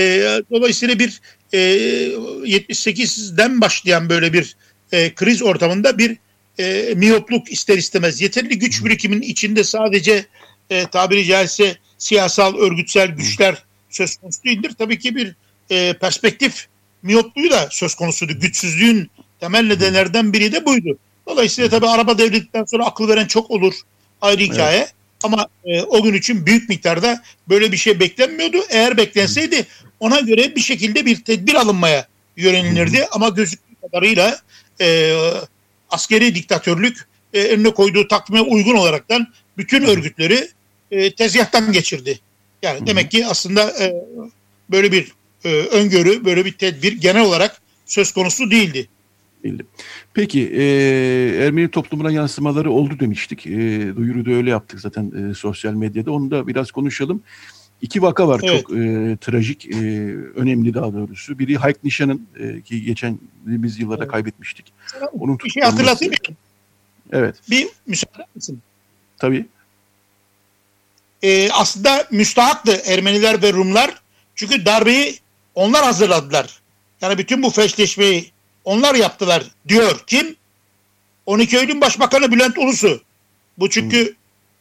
[0.50, 1.20] dolayısıyla bir
[1.52, 4.56] e, 78'den başlayan böyle bir
[4.92, 6.16] e, kriz ortamında bir
[6.58, 8.20] e, miyopluk ister istemez.
[8.20, 10.26] Yeterli güç birikiminin içinde sadece
[10.70, 14.72] e, tabiri caizse siyasal, örgütsel güçler söz konusu değildir.
[14.78, 15.34] Tabii ki bir
[15.70, 16.66] e, perspektif
[17.02, 18.40] miyopluğu da söz konusudu.
[18.40, 20.98] Güçsüzlüğün temel nedenlerden biri de buydu.
[21.30, 23.74] Dolayısıyla tabii araba devletten sonra akıl veren çok olur.
[24.20, 24.78] Ayrı hikaye.
[24.78, 24.94] Evet.
[25.22, 28.56] Ama e, o gün için büyük miktarda böyle bir şey beklenmiyordu.
[28.68, 29.66] Eğer beklenseydi
[30.00, 32.06] ona göre bir şekilde bir tedbir alınmaya
[32.36, 33.06] yönelinirdi.
[33.12, 34.38] Ama gözüktüğü kadarıyla
[34.80, 35.16] e,
[35.90, 39.26] askeri diktatörlük e, önüne koyduğu takvime uygun olaraktan
[39.58, 40.48] bütün örgütleri
[40.90, 42.18] e, tezgahtan geçirdi.
[42.62, 43.94] Yani demek ki aslında e,
[44.70, 45.12] böyle bir
[45.44, 48.88] e, öngörü, böyle bir tedbir genel olarak söz konusu değildi.
[49.44, 49.66] Değildi.
[50.14, 50.64] Peki e,
[51.44, 53.46] Ermeni toplumuna yansımaları oldu demiştik.
[53.46, 53.50] E,
[53.96, 56.12] duyuru da öyle yaptık zaten e, sosyal medyada.
[56.12, 57.22] Onu da biraz konuşalım.
[57.82, 58.62] İki vaka var evet.
[58.62, 59.76] çok e, trajik, e,
[60.36, 61.38] önemli daha doğrusu.
[61.38, 64.12] Biri Hayk Nişan'ın e, ki geçenimiz yıllarda evet.
[64.12, 64.72] kaybetmiştik.
[65.12, 66.36] Onun bir şey hatırlatayım mı?
[67.12, 67.36] Evet.
[67.50, 68.60] Bir müsaade misin?
[69.18, 69.46] Tabii.
[71.22, 74.02] E, aslında müstahaktı Ermeniler ve Rumlar.
[74.34, 75.18] Çünkü darbeyi
[75.54, 76.60] onlar hazırladılar.
[77.00, 78.30] Yani bütün bu feşleşmeyi
[78.70, 80.00] onlar yaptılar diyor.
[80.06, 80.36] Kim?
[81.26, 83.02] 12 Eylül Başbakanı Bülent Ulusu.
[83.58, 84.14] Bu çünkü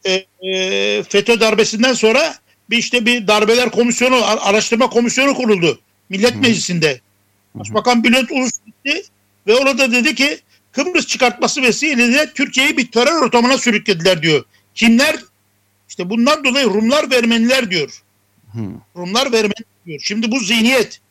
[0.05, 2.35] e, e, FETÖ darbesinden sonra
[2.69, 5.79] bir işte bir darbeler komisyonu, araştırma komisyonu kuruldu
[6.09, 6.39] Millet Hı.
[6.39, 7.01] Meclisi'nde.
[7.55, 9.03] Başbakan Bülent Ulus gitti
[9.47, 10.39] ve orada dedi ki
[10.71, 14.43] Kıbrıs çıkartması vesileyle Türkiye'yi bir terör ortamına sürüklediler diyor.
[14.75, 15.15] Kimler?
[15.89, 18.01] İşte bundan dolayı Rumlar ve Ermeniler diyor.
[18.53, 18.59] Hı.
[18.95, 19.99] Rumlar ve Ermeniler diyor.
[20.03, 21.01] Şimdi bu zihniyet.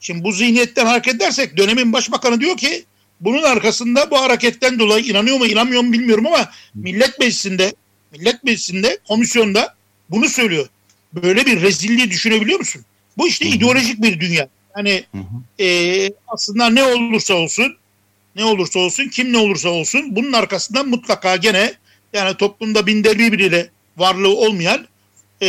[0.00, 2.84] Şimdi bu zihniyetten hareket edersek dönemin başbakanı diyor ki
[3.20, 7.74] bunun arkasında bu hareketten dolayı inanıyor mu inanmıyor mu bilmiyorum ama Millet Meclisi'nde
[8.12, 9.74] Millet Meclisi'nde komisyonda
[10.10, 10.66] bunu söylüyor.
[11.12, 12.84] Böyle bir rezilliği düşünebiliyor musun?
[13.18, 13.54] Bu işte Hı-hı.
[13.54, 14.48] ideolojik bir dünya.
[14.76, 15.04] Yani
[15.60, 17.76] e, aslında ne olursa olsun
[18.36, 21.74] ne olursa olsun kim ne olursa olsun bunun arkasında mutlaka gene
[22.12, 24.86] yani toplumda binderli biriyle varlığı olmayan
[25.40, 25.48] e,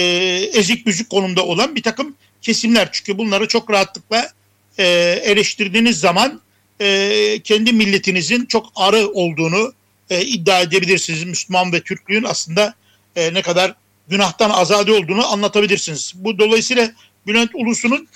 [0.54, 2.90] ezik büzük konumda olan bir takım kesimler.
[2.92, 4.32] Çünkü bunları çok rahatlıkla
[4.78, 4.86] e,
[5.24, 6.42] eleştirdiğiniz zaman
[6.82, 9.74] e, kendi milletinizin çok arı olduğunu
[10.10, 11.24] e, iddia edebilirsiniz.
[11.24, 12.74] Müslüman ve Türklüğün aslında
[13.16, 13.76] e, ne kadar
[14.10, 16.14] günahtan azade olduğunu anlatabilirsiniz.
[16.16, 16.92] Bu dolayısıyla
[17.28, 18.08] Bülent Ulusu'nun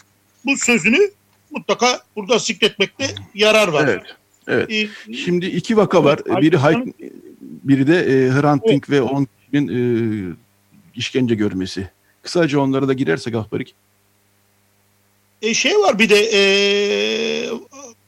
[0.45, 1.11] bu sözünü
[1.51, 3.87] mutlaka burada zikretmekte yarar var.
[3.87, 4.03] Evet.
[4.47, 4.71] Evet.
[4.71, 6.19] Ee, Şimdi iki vaka var.
[6.25, 6.77] Biri Hayk,
[7.41, 8.89] biri de e, Hrant Dink evet.
[8.89, 9.67] ve onun kişinin
[10.31, 10.35] e,
[10.95, 11.89] işkence görmesi.
[12.21, 13.75] Kısaca onlara da girersek Ahbarik.
[15.43, 16.41] E, şey var bir de e,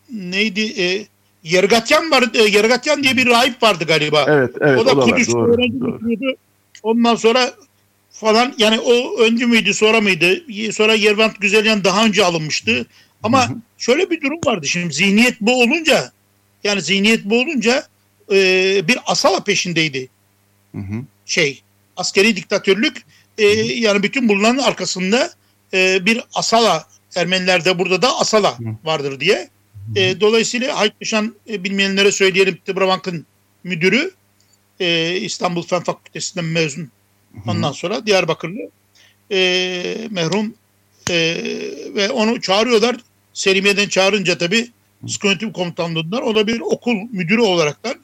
[0.10, 1.06] neydi e,
[1.44, 2.24] Yergatyan var.
[2.34, 4.26] E, Yergatyan diye bir rahip vardı galiba.
[4.28, 4.80] Evet, evet.
[4.80, 6.36] O da Kudüs'te öğrenci doğru.
[6.84, 7.54] Ondan sonra
[8.12, 10.44] falan yani o önce müydü sonra mıydı?
[10.72, 12.86] Sonra Yervant Güzelyan daha önce alınmıştı.
[13.24, 13.58] Ama hı hı.
[13.78, 14.68] şöyle bir durum vardı.
[14.68, 16.12] Şimdi zihniyet bu olunca
[16.64, 17.88] yani zihniyet bu olunca
[18.32, 18.38] e,
[18.88, 20.08] bir asala peşindeydi.
[20.72, 21.04] Hı hı.
[21.26, 21.62] Şey
[21.98, 23.06] askeri diktatörlük
[23.38, 25.32] e, yani bütün bunların arkasında
[25.74, 29.50] e, bir asala Ermenilerde burada da asala vardır diye.
[29.96, 33.26] E, dolayısıyla Haykmışan e, bilmeyenlere söyleyelim Tıbrabank'ın
[33.64, 34.12] müdürü
[34.80, 36.92] e, İstanbul Fen Fakültesinden mezun.
[37.48, 38.70] Ondan sonra Diyarbakırlı
[39.32, 40.54] e, merhum
[41.10, 41.16] e,
[41.96, 42.96] ve onu çağırıyorlar.
[43.34, 44.72] Selimiye'den çağırınca tabii
[45.08, 47.96] Skönetüm komutanlığından o da bir okul müdürü olaraktan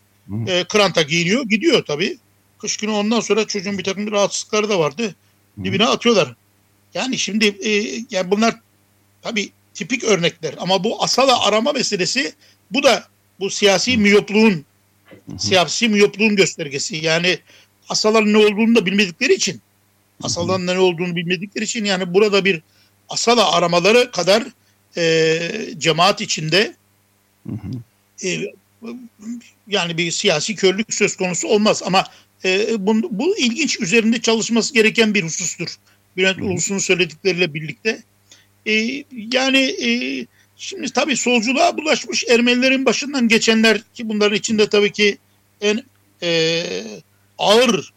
[0.47, 1.45] e, Krant'a giyiniyor.
[1.45, 2.17] Gidiyor tabii.
[2.59, 5.15] Kış günü ondan sonra çocuğun bir takım rahatsızlıkları da vardı.
[5.63, 6.35] Dibine atıyorlar.
[6.93, 7.69] Yani şimdi e,
[8.11, 8.55] yani bunlar
[9.21, 12.33] tabii tipik örnekler ama bu asala arama meselesi
[12.71, 13.07] bu da
[13.39, 14.65] bu siyasi miyopluğun
[15.37, 16.95] siyasi miyopluğun göstergesi.
[16.95, 17.39] Yani
[17.89, 19.61] asaların ne olduğunu da bilmedikleri için
[20.23, 22.61] asaların ne olduğunu bilmedikleri için yani burada bir
[23.09, 24.43] asala aramaları kadar
[24.97, 26.75] e, cemaat içinde
[28.23, 28.39] e,
[29.67, 32.03] yani bir siyasi körlük söz konusu olmaz ama
[32.45, 35.75] e, bu, bu ilginç üzerinde çalışması gereken bir husustur.
[36.17, 38.03] Bülent Ulusu'nun söyledikleriyle birlikte.
[38.65, 39.03] E,
[39.33, 39.89] yani e,
[40.57, 45.17] şimdi tabii solculuğa bulaşmış Ermenilerin başından geçenler ki bunların içinde tabii ki
[45.61, 45.83] en
[46.23, 46.63] e,
[47.37, 47.93] ağır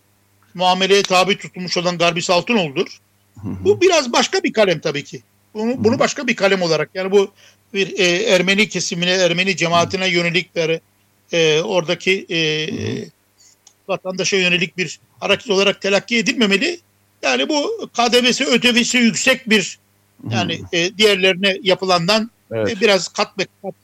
[0.54, 2.98] muameleye tabi tutulmuş olan Garbis Altınoğlu'dur.
[3.44, 5.22] Bu biraz başka bir kalem tabii ki.
[5.54, 7.32] Bunu, bunu başka bir kalem olarak yani bu
[7.74, 10.80] bir e, Ermeni kesimine, Ermeni cemaatine yönelik bir
[11.32, 12.38] e, oradaki e,
[13.88, 16.80] vatandaşa yönelik bir hareket olarak telakki edilmemeli.
[17.22, 19.78] Yani bu KDV'si ötevisi yüksek bir
[20.30, 22.76] yani e, diğerlerine yapılandan e, evet.
[22.76, 23.74] e, biraz kat be kat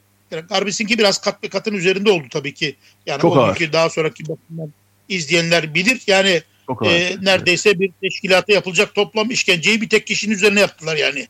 [0.49, 2.77] Garbis'inki biraz kat be katın üzerinde oldu tabii ki.
[3.07, 4.73] Yani Çok o daha sonraki bakımdan
[5.09, 6.03] izleyenler bilir.
[6.07, 6.43] Yani
[6.85, 7.81] e, neredeyse evet.
[7.81, 11.29] bir teşkilata yapılacak toplam işkenceyi bir tek kişinin üzerine yaptılar yani.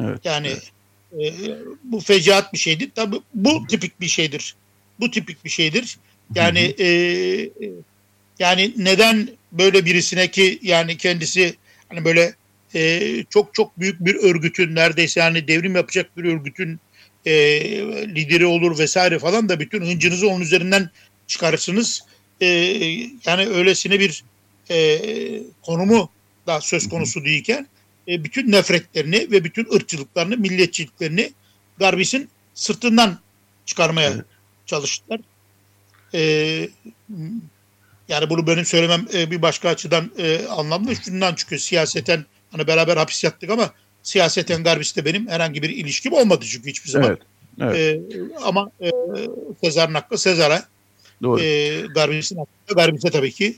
[0.00, 0.20] Evet.
[0.24, 0.70] Yani evet.
[1.20, 2.90] E, bu fecaat bir şeydir.
[2.94, 4.56] Tabii bu tipik bir şeydir.
[5.00, 5.98] Bu tipik bir şeydir.
[6.34, 6.88] Yani e,
[8.38, 11.54] yani neden böyle birisine ki yani kendisi
[11.88, 12.34] hani böyle
[12.74, 16.80] e, çok çok büyük bir örgütün neredeyse yani devrim yapacak bir örgütün
[17.26, 17.32] e,
[18.14, 20.90] lideri olur vesaire falan da bütün hıncınızı onun üzerinden
[21.26, 22.02] çıkarırsınız.
[22.40, 22.46] E,
[23.26, 24.24] yani öylesine bir
[24.70, 24.98] e,
[25.62, 26.10] konumu
[26.46, 27.66] da söz konusu değilken
[28.08, 31.32] e, bütün nefretlerini ve bütün ırkçılıklarını, milliyetçiliklerini
[31.78, 33.18] Garbis'in sırtından
[33.66, 34.24] çıkarmaya evet.
[34.66, 35.20] çalıştılar.
[36.14, 36.20] E,
[38.08, 40.96] yani bunu benim söylemem e, bir başka açıdan e, anlamlı.
[40.96, 43.72] Şundan çıkıyor siyaseten hani beraber hapis yattık ama
[44.02, 47.08] siyaseten Garbis'te benim herhangi bir ilişkim olmadı çünkü hiçbir zaman.
[47.08, 47.20] Evet.
[47.60, 47.76] Evet.
[47.76, 48.00] E,
[48.42, 48.90] ama e,
[49.64, 50.64] Sezar'ın hakkı Sezar'a.
[51.22, 51.40] Doğru.
[51.40, 53.56] E, Garbis'in hakkı Garbis'e tabii ki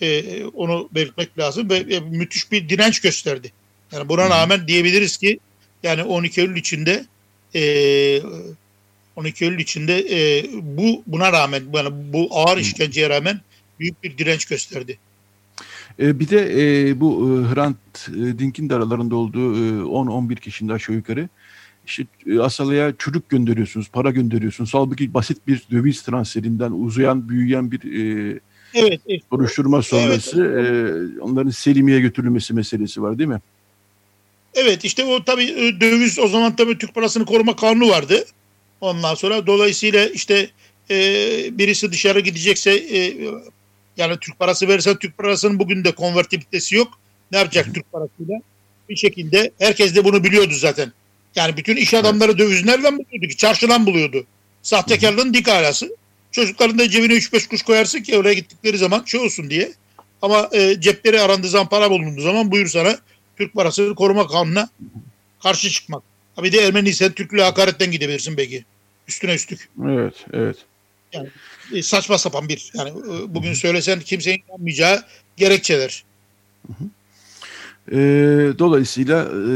[0.00, 3.52] e, onu belirtmek lazım ve e, müthiş bir direnç gösterdi.
[3.92, 5.38] Yani buna rağmen diyebiliriz ki
[5.82, 7.06] yani 12 Eylül içinde
[7.54, 8.22] e,
[9.16, 13.40] 12 Eylül içinde e, bu buna rağmen yani bu ağır işkenceye rağmen
[13.80, 14.98] büyük bir direnç gösterdi.
[16.00, 17.76] E, bir de e, bu e, Hrant
[18.08, 21.28] e, Dink'in de aralarında olduğu e, 10-11 kişinin aşağı yukarı
[21.86, 24.74] işte e, Asala'ya çocuk gönderiyorsunuz, para gönderiyorsunuz.
[24.74, 28.40] Halbuki basit bir döviz transferinden uzayan, büyüyen bir e,
[28.74, 29.22] evet, evet.
[29.30, 31.16] soruşturma sonrası evet.
[31.16, 33.40] e, onların Selimiye'ye götürülmesi meselesi var değil mi?
[34.54, 38.24] Evet işte o tabii döviz o zaman tabii Türk parasını koruma kanunu vardı.
[38.80, 40.50] Ondan sonra dolayısıyla işte
[40.90, 40.96] e,
[41.58, 43.16] birisi dışarı gidecekse e,
[43.98, 46.98] yani Türk parası verirsen Türk parasının bugün de konvertibilitesi yok.
[47.32, 48.40] Ne yapacak Türk parasıyla?
[48.88, 50.92] Bir şekilde herkes de bunu biliyordu zaten.
[51.34, 53.36] Yani bütün iş adamları döviz nereden buluyordu ki?
[53.36, 54.26] Çarşıdan buluyordu.
[54.62, 55.96] Sahtekarlığın dik alası.
[56.32, 59.72] Çocukların da cebine 3-5 kuş koyarsın ki oraya gittikleri zaman şey olsun diye.
[60.22, 62.98] Ama e, cepleri arandığı zaman para bulunduğu zaman buyur sana
[63.36, 64.68] Türk parasını koruma kanununa
[65.42, 66.02] karşı çıkmak.
[66.42, 68.64] Bir de Ermeniysen Türklüğe hakaretten gidebilirsin belki.
[69.08, 69.68] Üstüne üstlük.
[69.84, 70.56] Evet, evet.
[71.12, 71.28] Yani
[71.82, 72.72] saçma sapan bir.
[72.74, 75.02] Yani e, bugün söylesen kimsenin inanmayacağı
[75.36, 76.04] gerekçeler.
[77.92, 77.98] E,
[78.58, 79.54] dolayısıyla e,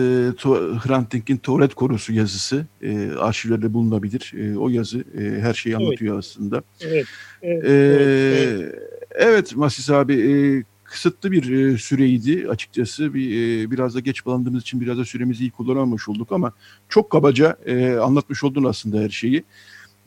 [0.78, 4.32] Hrant Dink'in Tuvalet Korusu yazısı e, arşivlerde bulunabilir.
[4.38, 6.24] E, o yazı e, her şeyi anlatıyor evet.
[6.24, 6.62] aslında.
[6.80, 7.06] Evet.
[7.42, 8.74] Evet, e, evet, evet.
[9.14, 10.32] evet Masis abi e,
[10.84, 13.14] kısıtlı bir e, süreydi açıkçası.
[13.14, 13.30] Bir
[13.62, 16.52] e, biraz da geç bağlandığımız için biraz da süremizi iyi kullanamamış olduk ama
[16.88, 19.38] çok kabaca e, anlatmış oldun aslında her şeyi.
[19.38, 19.44] E,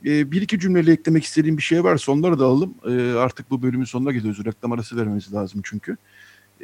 [0.06, 2.74] bir iki cümleyle eklemek istediğim bir şey varsa onları da alalım.
[2.86, 4.46] E, artık bu bölümün sonuna geliyoruz.
[4.46, 5.98] Reklam arası vermemiz lazım çünkü.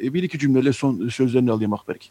[0.02, 2.08] E, bir iki cümleyle son sözlerini alayım Akberk.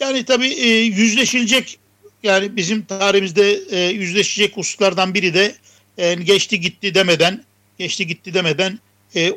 [0.00, 1.78] Yani tabii e, yüzleşilecek
[2.22, 5.54] yani bizim tarihimizde e, yüzleşecek hususlardan biri de
[5.98, 7.44] e, geçti gitti demeden
[7.78, 8.78] geçti gitti demeden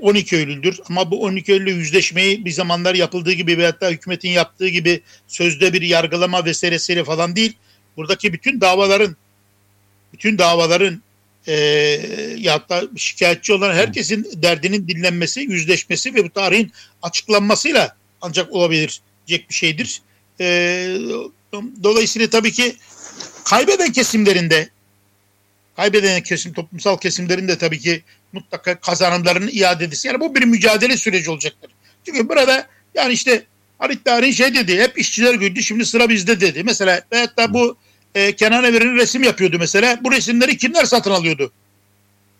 [0.01, 0.79] 12 e, Eylül'dür.
[0.89, 5.73] Ama bu 12 Eylül yüzleşmeyi bir zamanlar yapıldığı gibi veyahut da hükümetin yaptığı gibi sözde
[5.73, 7.53] bir yargılama vesairesiyle falan değil.
[7.97, 9.15] Buradaki bütün davaların
[10.19, 11.01] bütün davaların
[11.47, 11.53] e,
[12.37, 19.53] ya da şikayetçi olan herkesin derdinin dinlenmesi, yüzleşmesi ve bu tarihin açıklanmasıyla ancak olabilecek bir
[19.53, 20.01] şeydir.
[20.39, 20.45] E,
[21.83, 22.75] dolayısıyla tabii ki
[23.43, 24.69] kaybeden kesimlerinde
[25.75, 28.03] kaybeden kesim toplumsal kesimlerinde tabii ki
[28.33, 30.07] mutlaka kazanımların iade edilmesi.
[30.07, 31.71] Yani bu bir mücadele süreci olacaktır.
[32.05, 33.43] Çünkü burada yani işte
[33.77, 36.63] Halit Tarih'in şey dedi hep işçiler güldü şimdi sıra bizde dedi.
[36.63, 37.77] Mesela veyahut da bu
[38.15, 39.99] e, Kenan Evren'in resim yapıyordu mesela.
[40.03, 41.51] Bu resimleri kimler satın alıyordu?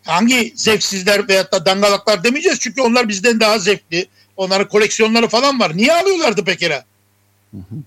[0.06, 4.08] Hangi zevksizler veyahut da dangalaklar demeyeceğiz çünkü onlar bizden daha zevkli.
[4.38, 5.78] Onların koleksiyonları falan var.
[5.78, 6.86] Niye alıyorlardı pekala?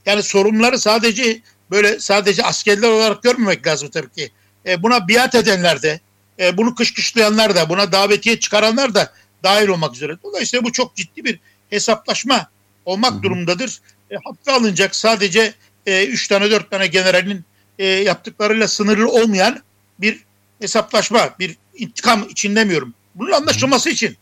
[0.07, 4.31] Yani sorunları sadece böyle sadece askerler olarak görmemek lazım tabii ki.
[4.67, 6.01] E, buna biat edenler de,
[6.41, 9.13] e, bunu kışkışlayanlar da, buna davetiye çıkaranlar da
[9.43, 10.17] dahil olmak üzere.
[10.25, 11.39] Dolayısıyla bu çok ciddi bir
[11.71, 12.47] hesaplaşma
[12.85, 13.23] olmak Hı-hı.
[13.23, 13.81] durumundadır.
[14.11, 15.55] E, hafife alınacak sadece
[15.87, 17.45] e, üç tane dört tane generalin
[17.83, 19.63] e, yaptıklarıyla sınırlı olmayan
[19.99, 20.25] bir
[20.61, 22.95] hesaplaşma, bir intikam için demiyorum.
[23.15, 24.17] Bunun anlaşılması için,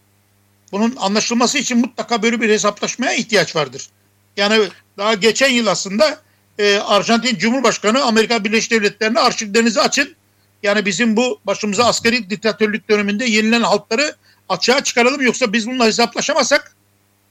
[0.73, 3.89] bunun anlaşılması için mutlaka böyle bir hesaplaşmaya ihtiyaç vardır.
[4.37, 6.21] Yani daha geçen yıl aslında
[6.59, 10.15] e, Arjantin Cumhurbaşkanı Amerika Birleşik Devletleri'ne arşivlerinizi açın.
[10.63, 14.15] Yani bizim bu başımıza askeri diktatörlük döneminde yenilen halkları
[14.49, 16.77] açığa çıkaralım yoksa biz bununla hesaplaşamazsak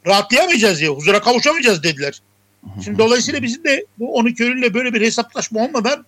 [0.06, 2.22] rahatlayamayacağız ya, huzura kavuşamayacağız dediler.
[2.84, 6.06] Şimdi dolayısıyla bizim de bu 12 Eylül'le böyle bir hesaplaşma olmadan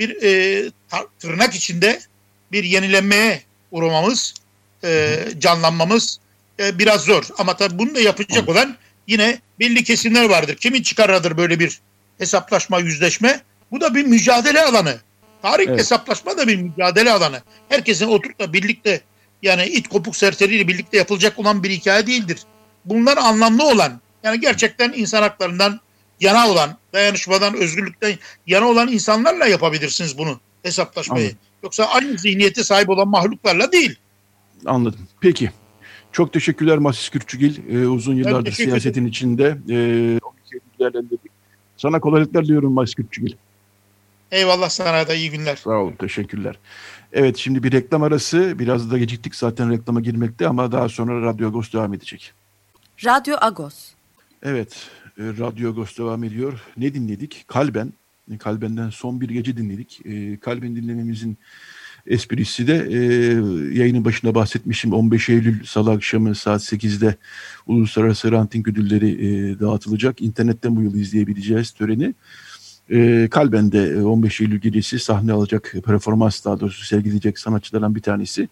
[0.00, 0.70] bir e,
[1.18, 2.00] tırnak içinde
[2.52, 4.34] bir yenilenmeye uğramamız,
[4.84, 6.18] e, canlanmamız
[6.60, 7.24] e, biraz zor.
[7.38, 8.76] Ama tabii bunu da yapacak olan
[9.06, 10.56] yine belli kesimler vardır.
[10.56, 11.80] Kimin çıkarıdır böyle bir
[12.18, 13.40] hesaplaşma, yüzleşme?
[13.70, 14.96] Bu da bir mücadele alanı.
[15.42, 15.78] Tarih evet.
[15.78, 17.42] hesaplaşma da bir mücadele alanı.
[17.68, 19.00] Herkesin oturup da birlikte
[19.42, 22.38] yani it kopuk serseriyle birlikte yapılacak olan bir hikaye değildir.
[22.84, 25.80] Bunlar anlamlı olan yani gerçekten insan haklarından
[26.20, 28.14] yana olan, dayanışmadan, özgürlükten
[28.46, 31.24] yana olan insanlarla yapabilirsiniz bunu hesaplaşmayı.
[31.24, 31.38] Anladım.
[31.62, 33.98] Yoksa aynı zihniyete sahip olan mahluklarla değil.
[34.66, 35.00] Anladım.
[35.20, 35.50] Peki.
[36.12, 37.58] Çok teşekkürler Masis Kürçügil.
[37.72, 39.58] Ee, uzun yıllardır siyasetin içinde.
[39.70, 40.20] Ee,
[41.76, 43.32] Sana kolaylıklar diliyorum Masis Kürçügil.
[44.30, 45.56] Eyvallah sana da iyi günler.
[45.56, 45.92] Sağ olun.
[45.92, 46.58] Teşekkürler.
[47.12, 48.58] Evet şimdi bir reklam arası.
[48.58, 52.32] Biraz da geciktik zaten reklama girmekte ama daha sonra Radyo Agos devam edecek.
[53.04, 53.74] Radyo Agos.
[54.42, 54.76] Evet.
[55.20, 56.60] E, Radyo Agos ediyor.
[56.76, 57.44] Ne dinledik?
[57.46, 57.92] Kalben.
[58.38, 60.00] Kalben'den son bir gece dinledik.
[60.06, 61.38] E, Kalben dinlememizin
[62.06, 62.98] esprisi de e,
[63.78, 67.16] yayının başında bahsetmişim 15 Eylül Salı akşamı saat 8'de
[67.66, 70.20] Uluslararası Ranting Ödülleri e, dağıtılacak.
[70.20, 72.14] İnternetten bu yıl izleyebileceğiz töreni.
[72.90, 78.48] E, Kalben'de 15 Eylül gecesi sahne alacak performans daha doğrusu sergileyecek sanatçılardan bir tanesi.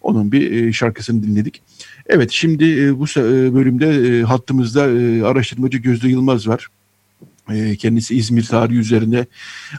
[0.00, 1.62] Onun bir e, şarkısını dinledik.
[2.06, 4.82] Evet şimdi e, bu e, bölümde hattımızda
[5.28, 6.66] araştırmacı Gözde Yılmaz var.
[7.78, 9.26] Kendisi İzmir tarihi üzerine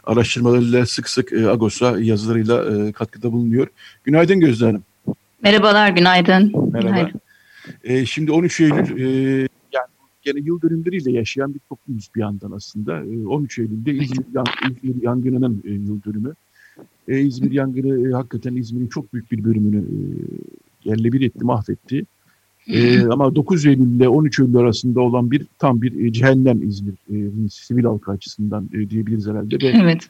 [0.04, 3.68] araştırmalarıyla sık sık Agos'a yazılarıyla katkıda bulunuyor.
[4.04, 4.84] Günaydın Gözde Hanım.
[5.44, 6.72] Merhabalar, günaydın.
[6.74, 7.10] Merhaba.
[7.84, 8.06] Günaydın.
[8.06, 9.00] Şimdi 13 Eylül
[9.74, 9.88] yani
[10.26, 13.04] yani yıl dönümleriyle yaşayan bir toplumuz bir yandan aslında.
[13.30, 14.26] 13 Eylül'de İzmir,
[14.72, 16.34] İzmir yangınının yıl dönümü.
[17.18, 19.84] İzmir yangını hakikaten İzmir'in çok büyük bir bölümünü
[20.84, 22.06] yerle bir etti, mahvetti.
[22.68, 26.94] Ee, ama 9 Eylül ile 13 Eylül arasında olan bir tam bir e, cehennem İzmir
[26.94, 29.56] e, sivil halkı açısından e, diyebiliriz herhalde.
[29.62, 30.10] Ve, evet.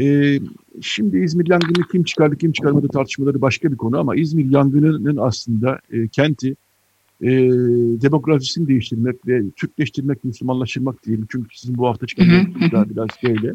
[0.00, 0.38] E,
[0.80, 5.78] şimdi İzmir yangını kim çıkardı kim çıkarmadı tartışmaları başka bir konu ama İzmir yangınının aslında
[5.92, 6.56] e, kenti
[7.22, 7.30] e,
[8.02, 11.26] demografisini değiştirmek ve Türkleştirmek, Müslümanlaştırmak diyelim.
[11.30, 12.26] Çünkü sizin bu hafta çıkan
[12.72, 13.54] daha biraz böyle.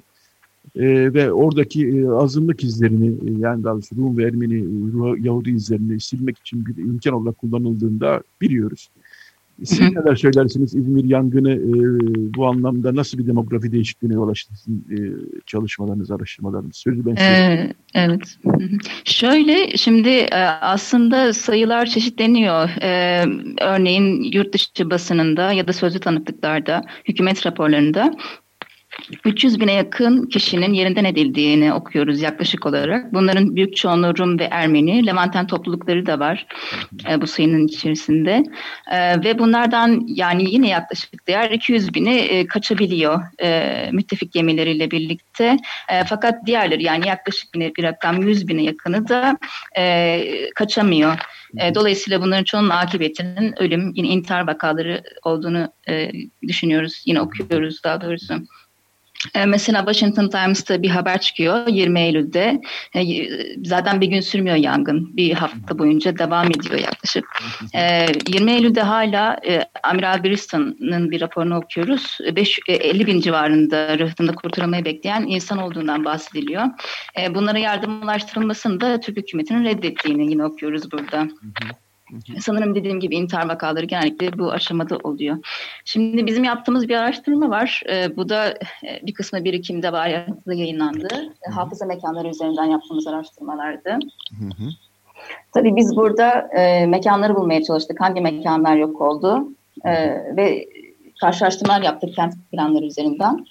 [0.76, 5.52] E, ve oradaki e, azınlık izlerini e, yani daha doğrusu Rum ve Ermeni e, Yahudi
[5.52, 8.90] izlerini silmek için bir imkan olarak kullanıldığında biliyoruz.
[9.64, 11.74] Siz neler söylersiniz İzmir yangını e,
[12.36, 14.98] bu anlamda nasıl bir demografi değişikliğine yol açtı sizin e,
[15.46, 16.76] çalışmalarınız, araştırmalarınız?
[16.76, 17.30] Sözü ben size.
[17.30, 18.38] Ee, evet.
[19.04, 20.28] Şöyle şimdi
[20.62, 22.70] aslında sayılar çeşitleniyor.
[22.82, 23.26] Ee,
[23.62, 28.14] örneğin yurt dışı basınında ya da sözlü tanıklıklarda, hükümet raporlarında
[29.26, 33.14] 300 bine yakın kişinin yerinden edildiğini okuyoruz yaklaşık olarak.
[33.14, 35.06] Bunların büyük çoğunluğu Rum ve Ermeni.
[35.08, 36.46] Levanten toplulukları da var
[37.10, 38.44] e, bu sayının içerisinde.
[38.92, 45.58] E, ve bunlardan yani yine yaklaşık değer 200 bini e, kaçabiliyor e, müttefik gemileriyle birlikte.
[45.90, 49.38] E, fakat diğerleri yani yaklaşık bir, bir rakam 100 bine yakını da
[49.78, 50.24] e,
[50.56, 51.14] kaçamıyor.
[51.58, 56.12] E, dolayısıyla bunların çoğunun akıbetinin ölüm, yine intihar vakaları olduğunu e,
[56.48, 57.04] düşünüyoruz.
[57.06, 58.34] Yine okuyoruz daha doğrusu.
[59.36, 62.62] E, mesela Washington Times'ta bir haber çıkıyor 20 Eylül'de.
[62.96, 63.04] E,
[63.64, 65.18] zaten bir gün sürmüyor yangın.
[65.18, 67.26] Bir hafta boyunca devam ediyor yaklaşık.
[68.28, 69.40] 20 e, Eylül'de hala
[69.84, 72.18] Amiral Bristol'ın bir raporunu okuyoruz.
[72.36, 76.64] 5, 50 bin civarında rıhtımda kurtarılmayı bekleyen insan olduğundan bahsediliyor.
[77.30, 81.18] Bunlara yardım ulaştırılmasını da Türk hükümetinin reddettiğini yine okuyoruz burada.
[81.18, 81.89] Hı hı.
[82.40, 85.38] Sanırım dediğim gibi intihar vakaları genellikle bu aşamada oluyor.
[85.86, 87.84] Şimdi bizim yaptığımız bir araştırma var.
[87.90, 91.08] E, bu da e, bir kısmı birikimde var, yarısı yayınlandı.
[91.48, 93.90] E, hafıza mekanları üzerinden yaptığımız araştırmalardı.
[94.40, 94.70] Hı hı.
[95.54, 98.02] Tabii biz burada e, mekanları bulmaya çalıştık.
[98.02, 99.48] Hangi mekanlar yok oldu?
[99.86, 99.92] E,
[100.38, 100.66] ve
[101.22, 103.46] karşılaştırmalar yaptık kent planları üzerinden.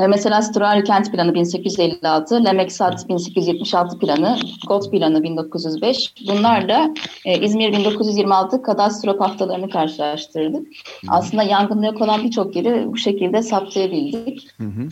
[0.00, 6.14] E, mesela Sturari Kent Planı 1856, Lemeksat 1876 planı, GOT planı 1905.
[6.28, 6.90] Bunlarla
[7.24, 10.66] e, İzmir 1926 kadastro haftalarını karşılaştırdık.
[10.66, 11.06] Hı.
[11.08, 14.48] Aslında yangında yok olan birçok yeri bu şekilde saptayabildik.
[14.58, 14.88] Hı hı.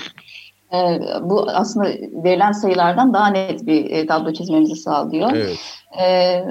[0.75, 1.89] E, bu aslında
[2.25, 5.31] verilen sayılardan daha net bir e, tablo çizmemizi sağlıyor.
[5.35, 5.59] Evet.
[6.01, 6.45] E,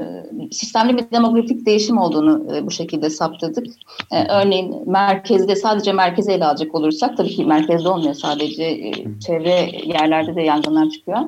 [0.51, 3.67] sistemli bir demografik değişim olduğunu e, bu şekilde saptadık.
[4.11, 9.69] E, örneğin merkezde sadece merkeze ele alacak olursak tabii ki merkezde olmuyor sadece e, çevre
[9.85, 11.19] yerlerde de yangınlar çıkıyor.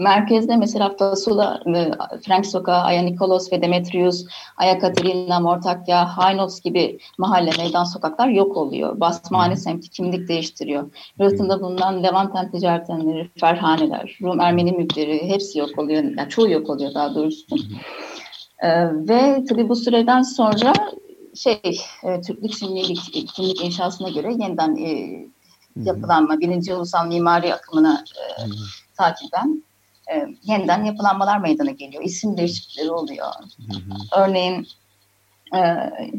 [0.00, 1.90] Merkezde mesela Fasula, e,
[2.26, 4.24] Frank Sokağı, Aya Nikolos ve Demetrius,
[4.56, 9.00] Aya Katerina, Mortakya, Haynos gibi mahalle, meydan sokaklar yok oluyor.
[9.00, 10.90] Basmane semti kimlik değiştiriyor.
[11.20, 16.02] Rıhtımda bulunan Levanten ticarethaneleri, ferhaneler, Rum Ermeni mülkleri hepsi yok oluyor.
[16.02, 17.56] Yani çoğu yok oluyor daha doğrusu.
[18.62, 18.68] Ee,
[19.08, 20.72] ve tabii bu süreden sonra
[21.34, 25.20] şey, e, Türklük kimlik, kimlik inşasına göre yeniden e,
[25.76, 28.04] yapılanma, birinci ulusal mimari akımına
[28.38, 28.42] e,
[28.96, 29.62] takiben
[30.12, 32.02] e, yeniden yapılanmalar meydana geliyor.
[32.04, 33.26] İsim değişiklikleri oluyor.
[33.70, 34.22] Hı hı.
[34.22, 34.66] Örneğin
[35.54, 35.60] e,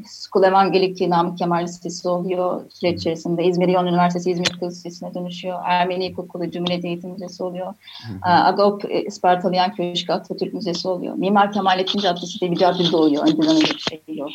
[0.06, 2.62] Skul Evangelik Namık Kemal Lisesi oluyor.
[2.70, 5.60] Süreç içerisinde İzmir İyon Üniversitesi İzmir Kız Lisesi'ne dönüşüyor.
[5.66, 7.74] Ermeni İlkokulu Cumhuriyet Eğitim Müzesi oluyor.
[8.08, 8.18] Hı hı.
[8.26, 11.16] E, Agop Ispartalyan Köşkü Atatürk Müzesi oluyor.
[11.16, 13.24] Mimar Kemalettin Caddesi diye bir cadde doğuyor.
[13.24, 14.30] Önceden öyle bir şey yok.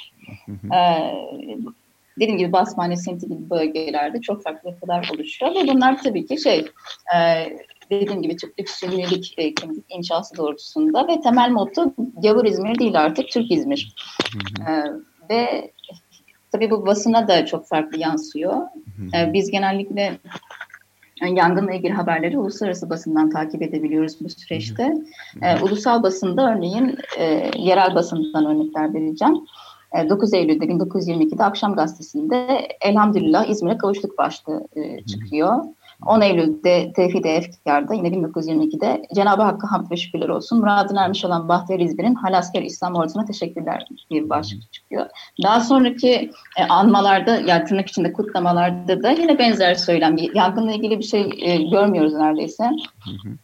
[0.47, 0.75] Hı hı.
[0.75, 1.13] E,
[2.21, 6.67] dediğim gibi Basmane semti gibi bölgelerde çok farklı yapılar oluşuyor ve bunlar tabii ki şey
[7.17, 7.47] e,
[7.91, 9.53] dediğim gibi Türklük Sünnilik e,
[9.89, 13.95] inşası doğrultusunda ve temel motto Gavur İzmir değil artık Türk İzmir.
[14.68, 14.72] E,
[15.30, 15.70] ve
[16.53, 18.62] tabii bu basına da çok farklı yansıyor.
[19.14, 20.18] E, biz genellikle
[21.22, 24.95] yani yangınla ilgili haberleri uluslararası basından takip edebiliyoruz bu süreçte.
[25.43, 29.34] E, ulusal basında örneğin e, yerel basından örnekler vereceğim.
[30.11, 35.64] 9 e, Eylül'de 1922'de Akşam Gazetesi'nde Elhamdülillah İzmir'e kavuştuk başlığı e, çıkıyor.
[36.07, 40.59] 10 Eylül'de Tevhid-i Efkar'da yine 1922'de Cenab-ı Hakk'a hamd ve şükürler olsun.
[40.59, 45.07] Muradına ermiş olan Bahtiyar İzmir'in Halasker İslam ordusuna teşekkürler bir başlık çıkıyor.
[45.43, 50.17] Daha sonraki e, anmalarda yani tırnak içinde kutlamalarda da yine benzer söylem.
[50.35, 52.65] Yangınla ilgili bir şey e, görmüyoruz neredeyse.
[53.05, 53.37] Hı hı.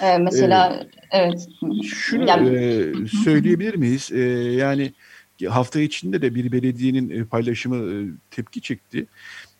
[0.00, 0.76] Ee, mesela
[1.10, 1.48] evet.
[1.62, 1.84] evet.
[1.84, 2.92] Şunu yani, e,
[3.24, 4.12] söyleyebilir miyiz?
[4.12, 4.20] E,
[4.52, 4.92] yani
[5.48, 7.96] hafta içinde de bir belediyenin e, paylaşımı e,
[8.30, 9.06] tepki çekti.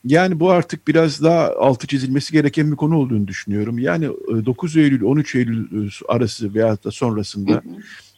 [0.04, 3.78] Yani bu artık biraz daha altı çizilmesi gereken bir konu olduğunu düşünüyorum.
[3.78, 4.08] Yani
[4.46, 7.62] 9 e, Eylül 13 Eylül arası veya da sonrasında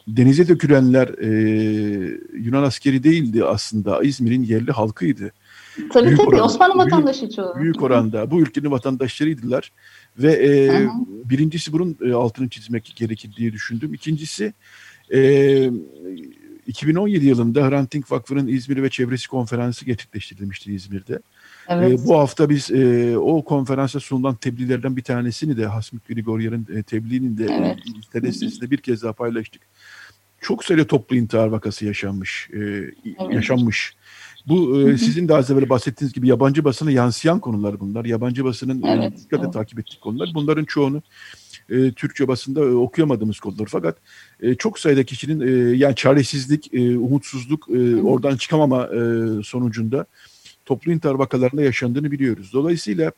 [0.08, 1.28] denize dökülenler e,
[2.32, 4.02] Yunan askeri değildi aslında.
[4.02, 5.32] İzmir'in yerli halkıydı.
[5.92, 7.54] Tabii büyük tabii oranda, Osmanlı vatandaşı büyük, çoğu.
[7.60, 9.72] Büyük oranda bu ülkenin vatandaşlarıydılar.
[10.18, 10.88] Ve e,
[11.24, 13.94] birincisi bunun e, altını çizmek gerekir diye düşündüm.
[13.94, 14.52] İkincisi
[15.14, 15.18] e,
[16.66, 21.18] 2017 yılında Hrant Dink Vakfı'nın İzmir ve Çevresi Konferansı gerçekleştirilmişti İzmir'de.
[21.68, 22.00] Evet.
[22.00, 26.82] E, bu hafta biz e, o konferansa sunulan tebliğlerden bir tanesini de Hasmik Grigoryan'ın e,
[26.82, 27.78] tebliğinin de evet.
[27.96, 29.62] internet sitesinde bir kez daha paylaştık.
[30.40, 32.94] Çok sayıda toplu intihar vakası yaşanmış, e, evet.
[33.30, 33.96] yaşanmış.
[34.48, 38.04] Bu e, sizin de az evvel bahsettiğiniz gibi yabancı basına yansıyan konular bunlar.
[38.04, 39.12] Yabancı basının e, evet.
[39.12, 40.28] e, dikkatle takip ettiği konular.
[40.34, 41.02] Bunların çoğunu
[41.70, 43.66] e, Türkçe basında e, okuyamadığımız konular.
[43.70, 43.96] Fakat
[44.40, 48.98] e, çok sayıda kişinin e, yani çaresizlik, e, umutsuzluk, e, oradan çıkamama e,
[49.42, 50.06] sonucunda
[50.64, 52.50] toplu intihar vakalarında yaşandığını biliyoruz.
[52.52, 53.12] Dolayısıyla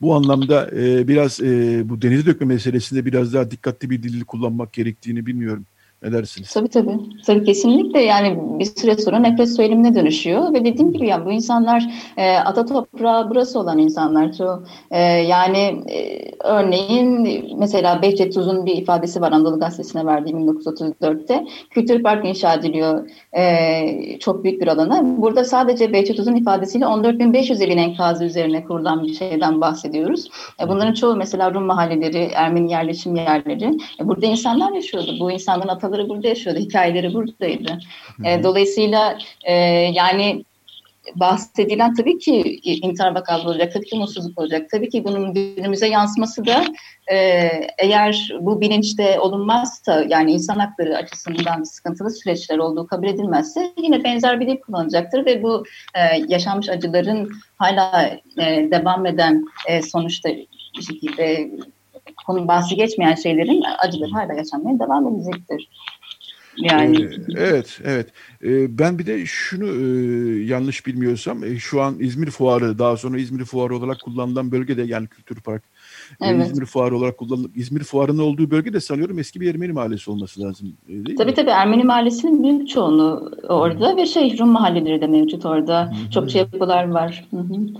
[0.00, 4.72] bu anlamda e, biraz e, bu denize dökme meselesinde biraz daha dikkatli bir dil kullanmak
[4.72, 5.66] gerektiğini bilmiyorum.
[6.04, 6.52] Ne dersiniz?
[6.52, 6.98] Tabii tabii.
[7.26, 11.84] Tabii kesinlikle yani bir süre sonra nefret söylemine dönüşüyor ve dediğim gibi yani bu insanlar
[12.16, 14.64] e, ata toprağı burası olan insanlar çoğu.
[14.90, 21.46] E, yani e, örneğin mesela Behçet Tuz'un bir ifadesi var Anadolu Gazetesi'ne verdiğim 1934'te.
[21.70, 25.22] Kültür Park inşa ediliyor e, çok büyük bir alana.
[25.22, 30.28] Burada sadece Behçet Tuz'un ifadesiyle 14.500 evin enkazı üzerine kurulan bir şeyden bahsediyoruz.
[30.60, 33.78] E, bunların çoğu mesela Rum mahalleleri, Ermeni yerleşim yerleri.
[34.00, 35.16] E, burada insanlar yaşıyordu.
[35.20, 37.78] Bu insanların ataları sayfaları burada yaşıyordu, hikayeleri buradaydı.
[38.24, 39.54] E, dolayısıyla e,
[39.94, 40.44] yani
[41.14, 44.70] bahsedilen tabii ki intihar vakaları olacak, tabii ki mutsuzluk olacak.
[44.70, 46.64] Tabii ki bunun günümüze yansıması da
[47.12, 47.16] e,
[47.78, 54.40] eğer bu bilinçte olunmazsa yani insan hakları açısından sıkıntılı süreçler olduğu kabul edilmezse yine benzer
[54.40, 55.64] bir dil kullanacaktır ve bu
[55.94, 58.06] e, yaşanmış acıların hala
[58.38, 60.30] e, devam eden e, sonuçta
[60.80, 61.50] şekilde
[62.26, 65.68] konu bahsi geçmeyen şeylerin acıları hala yaşanmaya devam edecektir.
[66.56, 68.06] Yani ee, evet, evet.
[68.44, 73.18] Ee, ben bir de şunu e, yanlış bilmiyorsam e, şu an İzmir Fuarı daha sonra
[73.18, 75.62] İzmir Fuarı olarak kullanılan bölgede yani Kültür Park
[76.20, 76.46] evet.
[76.46, 80.40] İzmir Fuarı olarak kullanılıp İzmir Fuarı'nın olduğu bölge de sanıyorum eski bir Ermeni mahallesi olması
[80.40, 80.72] lazım.
[80.88, 81.34] Değil tabii mi?
[81.34, 83.96] tabii Ermeni mahallesinin büyük çoğunluğu orada Hı.
[83.96, 85.92] ve şey Rum mahalleleri de mevcut orada.
[86.06, 86.10] Hı.
[86.10, 87.24] Çokça yapılar var.
[87.30, 87.76] Hı -hı.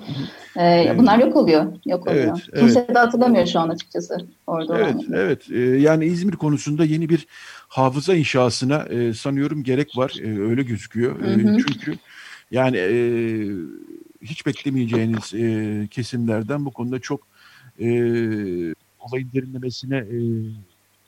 [0.58, 1.66] Ee, bunlar yok oluyor.
[1.86, 2.24] Yok oluyor.
[2.52, 2.94] Evet, Kimse evet.
[2.94, 4.16] de hatırlamıyor şu an açıkçası
[4.46, 4.78] orada.
[4.78, 5.20] Evet, olanları.
[5.20, 5.50] evet.
[5.50, 7.26] Ee, yani İzmir konusunda yeni bir
[7.68, 10.14] hafıza inşasına e, sanıyorum gerek var.
[10.22, 11.20] E, öyle gözüküyor.
[11.20, 11.56] Hı hı.
[11.56, 11.98] E, çünkü
[12.50, 12.96] yani e,
[14.22, 17.33] hiç beklemeyeceğiniz e, kesimlerden bu konuda çok
[17.80, 17.86] e,
[19.00, 20.18] olayın derinlemesine e,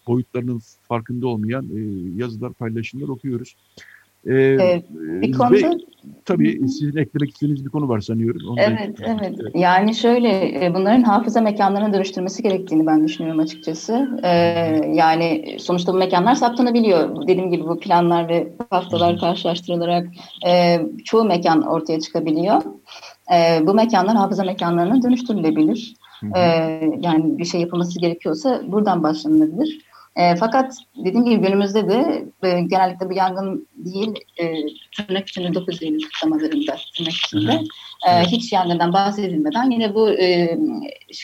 [0.06, 1.80] boyutlarının farkında olmayan e,
[2.22, 3.56] yazılar, paylaşımlar okuyoruz.
[4.26, 5.54] Ee, evet, bir konuda...
[5.54, 5.70] Ve,
[6.24, 8.40] tabii sizin eklemek istediğiniz bir konu var sanıyorum.
[8.48, 9.18] Onu evet, da...
[9.20, 9.38] evet.
[9.54, 14.20] Yani şöyle bunların hafıza mekanlarına dönüştürmesi gerektiğini ben düşünüyorum açıkçası.
[14.22, 14.28] Ee,
[14.94, 17.26] yani sonuçta bu mekanlar saptanabiliyor.
[17.28, 20.08] Dediğim gibi bu planlar ve haftalar karşılaştırılarak
[20.46, 22.62] e, çoğu mekan ortaya çıkabiliyor.
[23.34, 25.94] E, bu mekanlar hafıza mekanlarına dönüştürülebilir.
[26.36, 26.40] E,
[27.00, 29.80] yani bir şey yapılması gerekiyorsa buradan başlanılabilir.
[30.16, 34.54] E, fakat dediğim gibi günümüzde de e, genellikle bu yangın değil e,
[34.96, 37.60] tırnak içinde 9 Eylül kutlamalarında tırnak içinde
[38.08, 40.58] e, hiç yangından bahsedilmeden yine bu e,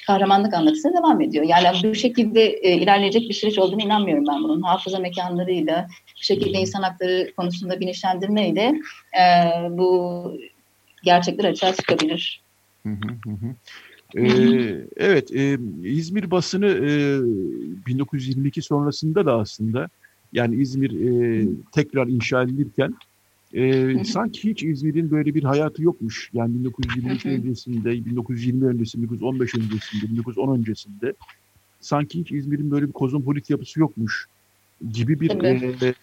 [0.07, 1.45] kahramanlık anlatısına devam ediyor.
[1.45, 4.62] Yani bu şekilde e, ilerleyecek bir süreç olduğunu inanmıyorum ben bunun.
[4.62, 5.86] Hafıza mekanlarıyla
[6.20, 8.74] bu şekilde insan hakları konusunda bilinçlendirmeyle
[9.20, 9.24] e,
[9.70, 10.32] bu
[11.05, 12.43] gerçekler açığa çıkabilir.
[12.82, 13.55] Hı hı hı.
[14.16, 17.20] Ee, evet, e, İzmir basını e,
[17.86, 19.88] 1922 sonrasında da aslında
[20.32, 22.94] yani İzmir e, tekrar inşa edilirken
[23.54, 26.30] e, sanki hiç İzmir'in böyle bir hayatı yokmuş.
[26.32, 31.14] Yani 1922 öncesinde, 1920 öncesinde, 1915 öncesinde, 1910 öncesinde
[31.80, 34.26] sanki hiç İzmir'in böyle bir kozmopolit yapısı yokmuş
[34.92, 35.94] gibi bir e,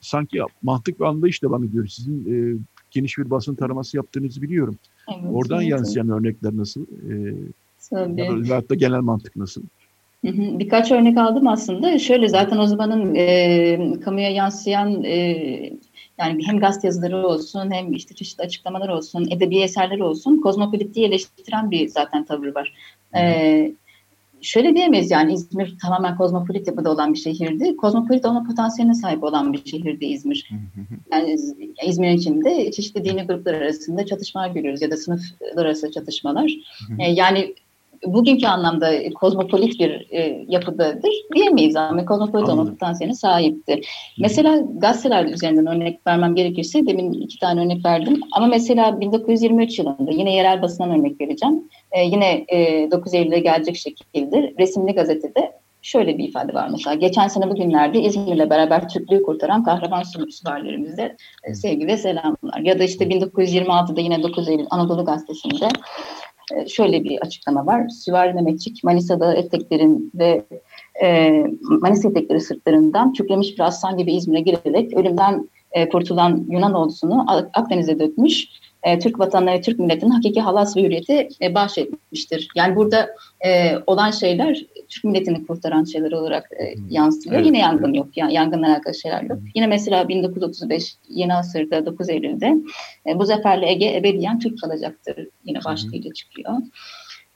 [0.00, 2.58] sanki mantık ve anlayış da bana göre sizin e,
[2.90, 4.78] geniş bir basın taraması yaptığınızı biliyorum.
[5.08, 5.70] Evet, Oradan evet.
[5.70, 6.82] yansıyan örnekler nasıl?
[6.82, 7.34] Ee,
[7.90, 8.48] Tabii.
[8.48, 9.62] Ya da genel mantık nasıl?
[10.24, 11.98] Birkaç örnek aldım aslında.
[11.98, 15.16] Şöyle zaten o zamanın e, kamuya yansıyan e,
[16.18, 21.70] yani hem gazete yazıları olsun hem işte çeşitli açıklamalar olsun, edebi eserler olsun kozmopolitliği eleştiren
[21.70, 22.74] bir zaten tavır var.
[23.16, 23.72] E,
[24.42, 27.76] şöyle diyemeyiz yani İzmir tamamen kozmopolit yapıda olan bir şehirdi.
[27.76, 30.50] Kozmopolit olma potansiyeline sahip olan bir şehirdi İzmir.
[31.12, 31.36] Yani
[31.86, 36.52] İzmir'in içinde çeşitli dini gruplar arasında çatışmalar görüyoruz ya da sınıflar arası çatışmalar.
[36.98, 37.54] E, yani
[38.06, 43.80] bugünkü anlamda kozmopolit bir e, yapıdadır diyemeyiz ama kozmopolit olma potansiyeline sahipti.
[44.18, 50.10] Mesela gazeteler üzerinden örnek vermem gerekirse demin iki tane örnek verdim ama mesela 1923 yılında
[50.10, 51.64] yine yerel basından örnek vereceğim.
[51.92, 56.94] E, yine e, 9 Eylül'e gelecek şekilde resimli gazetede şöyle bir ifade var mesela.
[56.94, 62.60] Geçen sene bugünlerde İzmir'le beraber Türklüğü kurtaran kahraman süvarilerimize e, sevgi ve selamlar.
[62.62, 65.68] Ya da işte 1926'da yine 9 Eylül Anadolu Gazetesi'nde
[66.68, 67.88] şöyle bir açıklama var.
[67.88, 70.44] Süvari Mehmetçik Manisa'da eteklerin ve
[71.02, 71.30] e,
[71.62, 77.98] Manisa etekleri sırtlarından çüklemiş bir aslan gibi İzmir'e girerek ölümden e, kurtulan Yunan ordusunu Akdeniz'e
[77.98, 78.48] dökmüş
[78.82, 82.48] e, Türk vatanına ve Türk milletinin hakiki halas ve hürriyeti e, bahşetmiştir.
[82.54, 83.08] Yani burada
[83.46, 87.36] e, olan şeyler Türk milletini kurtaran şeyler olarak e, yansıyor.
[87.36, 88.16] Evet, Yine yangın yok.
[88.16, 89.38] Yani yangınla alakalı şeyler yok.
[89.54, 92.54] Yine mesela 1935 Yeni Asır'da 9 Eylül'de
[93.06, 95.28] e, bu zaferle Ege ebediyen Türk kalacaktır.
[95.44, 96.52] Yine başlığıyla çıkıyor.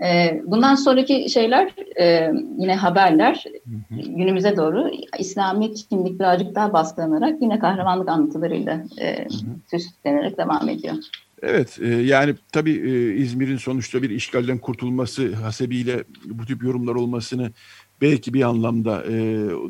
[0.04, 4.00] E, bundan sonraki şeyler e, yine haberler hı hı.
[4.00, 9.26] günümüze doğru İslami kimlik birazcık daha baskılanarak yine kahramanlık anlatılarıyla e,
[9.70, 10.94] süslenerek devam ediyor.
[11.42, 17.52] Evet e, yani tabii e, İzmir'in sonuçta bir işgalden kurtulması hasebiyle bu tip yorumlar olmasını
[18.00, 19.12] belki bir anlamda e,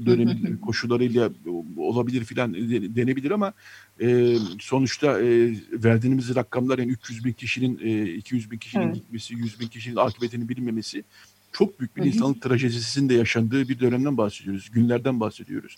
[0.07, 1.31] dönemin koşullarıyla
[1.77, 2.55] olabilir filan
[2.97, 3.53] denebilir ama
[4.01, 8.95] e, sonuçta e, verdiğimiz rakamlar yani 300 bin kişinin e, 200 bin kişinin evet.
[8.95, 11.05] gitmesi, 100 bin kişinin akıbetini bilmemesi
[11.53, 15.77] çok büyük bir insanlık trajedisinin de yaşandığı bir dönemden bahsediyoruz, günlerden bahsediyoruz.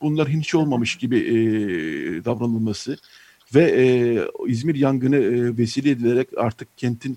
[0.00, 1.34] Bunlar hiç olmamış gibi e,
[2.24, 2.98] davranılması
[3.54, 3.84] ve e,
[4.46, 7.16] İzmir yangını e, vesile edilerek artık kentin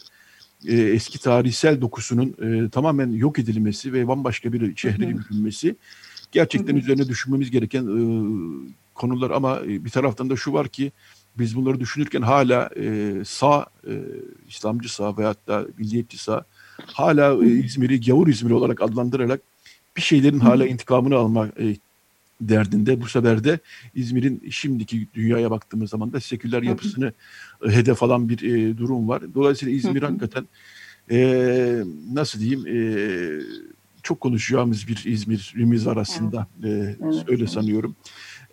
[0.68, 5.76] e, eski tarihsel dokusunun e, tamamen yok edilmesi ve bambaşka bir şehre bürünmesi
[6.32, 8.00] gerçekten üzerine düşünmemiz gereken e,
[8.96, 9.32] konular.
[9.32, 10.92] Ama e, bir taraftan da şu var ki
[11.40, 13.94] biz bunları düşünürken hala e, sağ, e,
[14.50, 16.46] İslamcı sağ veyahut da milliyetçi sağ
[16.86, 19.42] hala e, İzmir'i gavur İzmir olarak adlandırarak
[19.98, 21.76] bir şeylerin hala intikamını alma e,
[22.42, 23.02] derdinde.
[23.02, 23.60] Bu sefer de
[23.96, 27.06] İzmir'in şimdiki dünyaya baktığımız zaman da seküler yapısını
[27.60, 27.72] hı hı.
[27.72, 29.34] hedef alan bir e, durum var.
[29.36, 30.10] Dolayısıyla İzmir hı hı.
[30.10, 30.48] hakikaten
[31.12, 31.84] e,
[32.14, 32.78] nasıl diyeyim e,
[34.04, 36.98] çok konuşacağımız bir İzmir'imiz arasında evet.
[37.02, 37.24] E, evet.
[37.28, 37.96] öyle sanıyorum.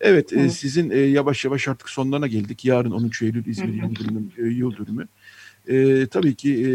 [0.01, 0.47] Evet, evet.
[0.47, 2.65] E, sizin e, yavaş yavaş artık sonlarına geldik.
[2.65, 4.29] Yarın 13 Eylül İzmir yıl dönümü.
[4.39, 5.09] E, yıl dönümü.
[5.69, 6.71] E, tabii ki e,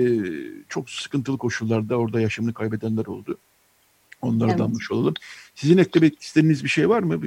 [0.70, 3.38] çok sıkıntılı koşullarda orada yaşamını kaybedenler oldu.
[4.22, 4.60] Onları evet.
[4.60, 5.14] danmış olalım.
[5.58, 7.22] Sizin eklemek istediğiniz bir şey var mı?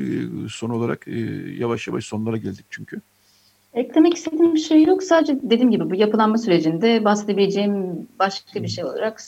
[0.51, 1.21] Son olarak e,
[1.59, 3.01] yavaş yavaş sonlara geldik çünkü.
[3.75, 5.03] Eklemek istediğim bir şey yok.
[5.03, 9.21] Sadece dediğim gibi bu yapılanma sürecinde bahsedebileceğim başka bir şey olarak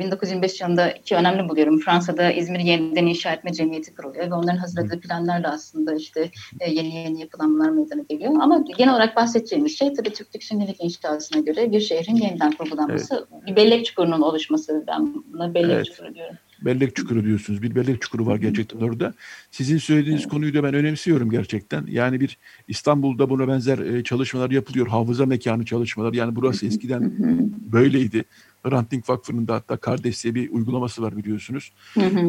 [0.00, 1.80] 1925 e, yılında iki önemli buluyorum.
[1.80, 6.30] Fransa'da İzmir Yeniden İnşa Etme Cemiyeti kuruluyor ve onların hazırladığı planlarla aslında işte
[6.60, 8.32] e, yeni yeni yapılanmalar meydana geliyor.
[8.40, 13.46] Ama genel olarak bahsedeceğimiz şey tabii Türklük şimdilik inşasına göre bir şehrin yeniden kurgulanması, evet.
[13.46, 14.84] bir bellek çukurunun oluşması.
[14.86, 15.86] Ben buna bellek evet.
[15.86, 16.36] çukuru diyorum.
[16.64, 17.62] Bellek çukuru diyorsunuz.
[17.62, 19.14] Bir bellek çukuru var gerçekten orada.
[19.50, 21.86] Sizin söylediğiniz konuyu da ben önemsiyorum gerçekten.
[21.90, 22.38] Yani bir
[22.68, 24.86] İstanbul'da buna benzer e, çalışmalar yapılıyor.
[24.86, 26.12] Hafıza mekanı çalışmalar.
[26.12, 27.12] Yani burası eskiden
[27.72, 28.24] böyleydi.
[28.62, 31.72] Hrant Dink Vakfı'nın da hatta kardeş diye bir uygulaması var biliyorsunuz.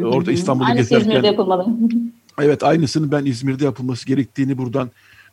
[0.04, 1.10] Orada İstanbul'u gezerken...
[1.10, 1.68] İzmir'de yapılmalı.
[2.40, 4.92] Evet aynısının ben İzmir'de yapılması gerektiğini buradan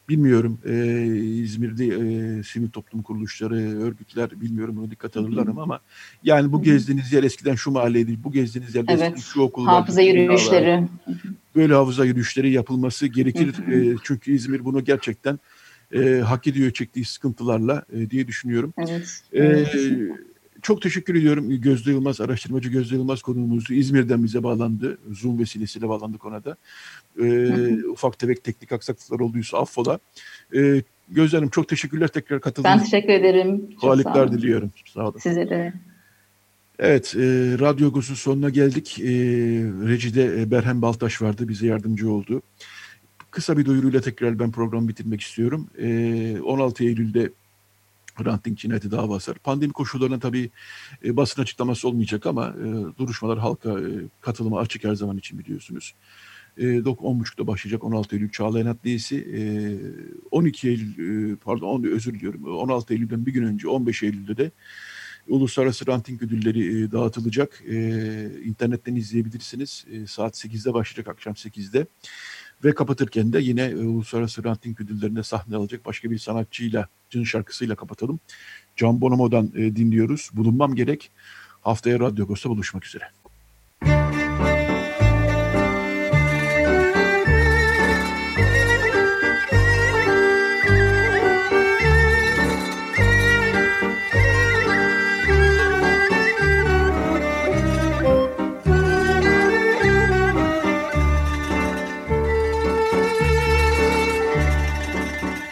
[0.09, 5.81] Bilmiyorum e, İzmir'de e, sivil toplum kuruluşları, örgütler bilmiyorum buna dikkat alırlar ama
[6.25, 9.19] yani bu gezdiğiniz yer eskiden şu mahalleydi, bu gezdiğiniz yer evet.
[9.19, 9.75] şu okul var.
[9.75, 10.85] Hafıza yürüyüşleri.
[11.57, 13.55] Böyle hafıza yürüyüşleri yapılması gerekir.
[13.73, 15.39] e, çünkü İzmir bunu gerçekten
[15.95, 18.75] e, hak ediyor çektiği sıkıntılarla e, diye düşünüyorum.
[18.79, 19.23] Evet.
[19.35, 19.67] E,
[20.63, 23.75] çok teşekkür ediyorum Gözde Yılmaz, araştırmacı Gözde Yılmaz konuğumuzdu.
[23.75, 24.99] İzmir'den bize bağlandı.
[25.11, 26.57] Zoom vesilesiyle bağlandık ona da.
[27.23, 29.99] Ee, ufak tefek teknik aksaklıklar olduysa affola.
[30.55, 33.77] Ee, Gözde Hanım çok teşekkürler tekrar katıldığınız Ben teşekkür ederim.
[33.81, 34.71] Kolaylıklar diliyorum.
[34.95, 35.19] Sağ olun.
[35.19, 35.73] Size de.
[36.79, 37.21] Evet, e,
[37.59, 38.99] Radyo Gos'un sonuna geldik.
[39.01, 39.05] E,
[39.87, 42.43] Reci'de e, Berhem Baltaş vardı, bize yardımcı oldu.
[43.31, 45.71] Kısa bir duyuruyla tekrar ben programı bitirmek istiyorum.
[45.79, 47.31] E, 16 Eylül'de
[48.21, 49.35] Hrant Dink cinayeti davası.
[49.35, 50.51] Pandemi koşullarında tabii
[51.05, 53.91] e, basın açıklaması olmayacak ama e, duruşmalar halka e,
[54.21, 55.95] katılıma açık her zaman için biliyorsunuz.
[56.57, 59.17] E, 10.30'da başlayacak 16 Eylül Çağlayan Adliyesi.
[59.17, 59.41] E,
[60.31, 64.51] 12 Eylül, e, pardon 10, özür diliyorum 16 Eylül'den bir gün önce 15 Eylül'de de
[65.29, 67.63] Uluslararası Ranting Ödülleri e, dağıtılacak.
[67.69, 67.77] E,
[68.45, 69.85] internetten izleyebilirsiniz.
[69.91, 71.87] E, saat 8'de başlayacak akşam 8'de.
[72.65, 77.77] Ve kapatırken de yine e, Uluslararası Ranting Ödülleri'nde sahne alacak başka bir sanatçıyla, cın şarkısıyla
[77.77, 78.21] kapatalım.
[78.77, 80.31] Can Bonomo'dan e, dinliyoruz.
[80.33, 81.11] Bulunmam gerek.
[81.61, 83.05] Haftaya Radyo Agos'ta buluşmak üzere.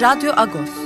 [0.00, 0.85] Radyo Agos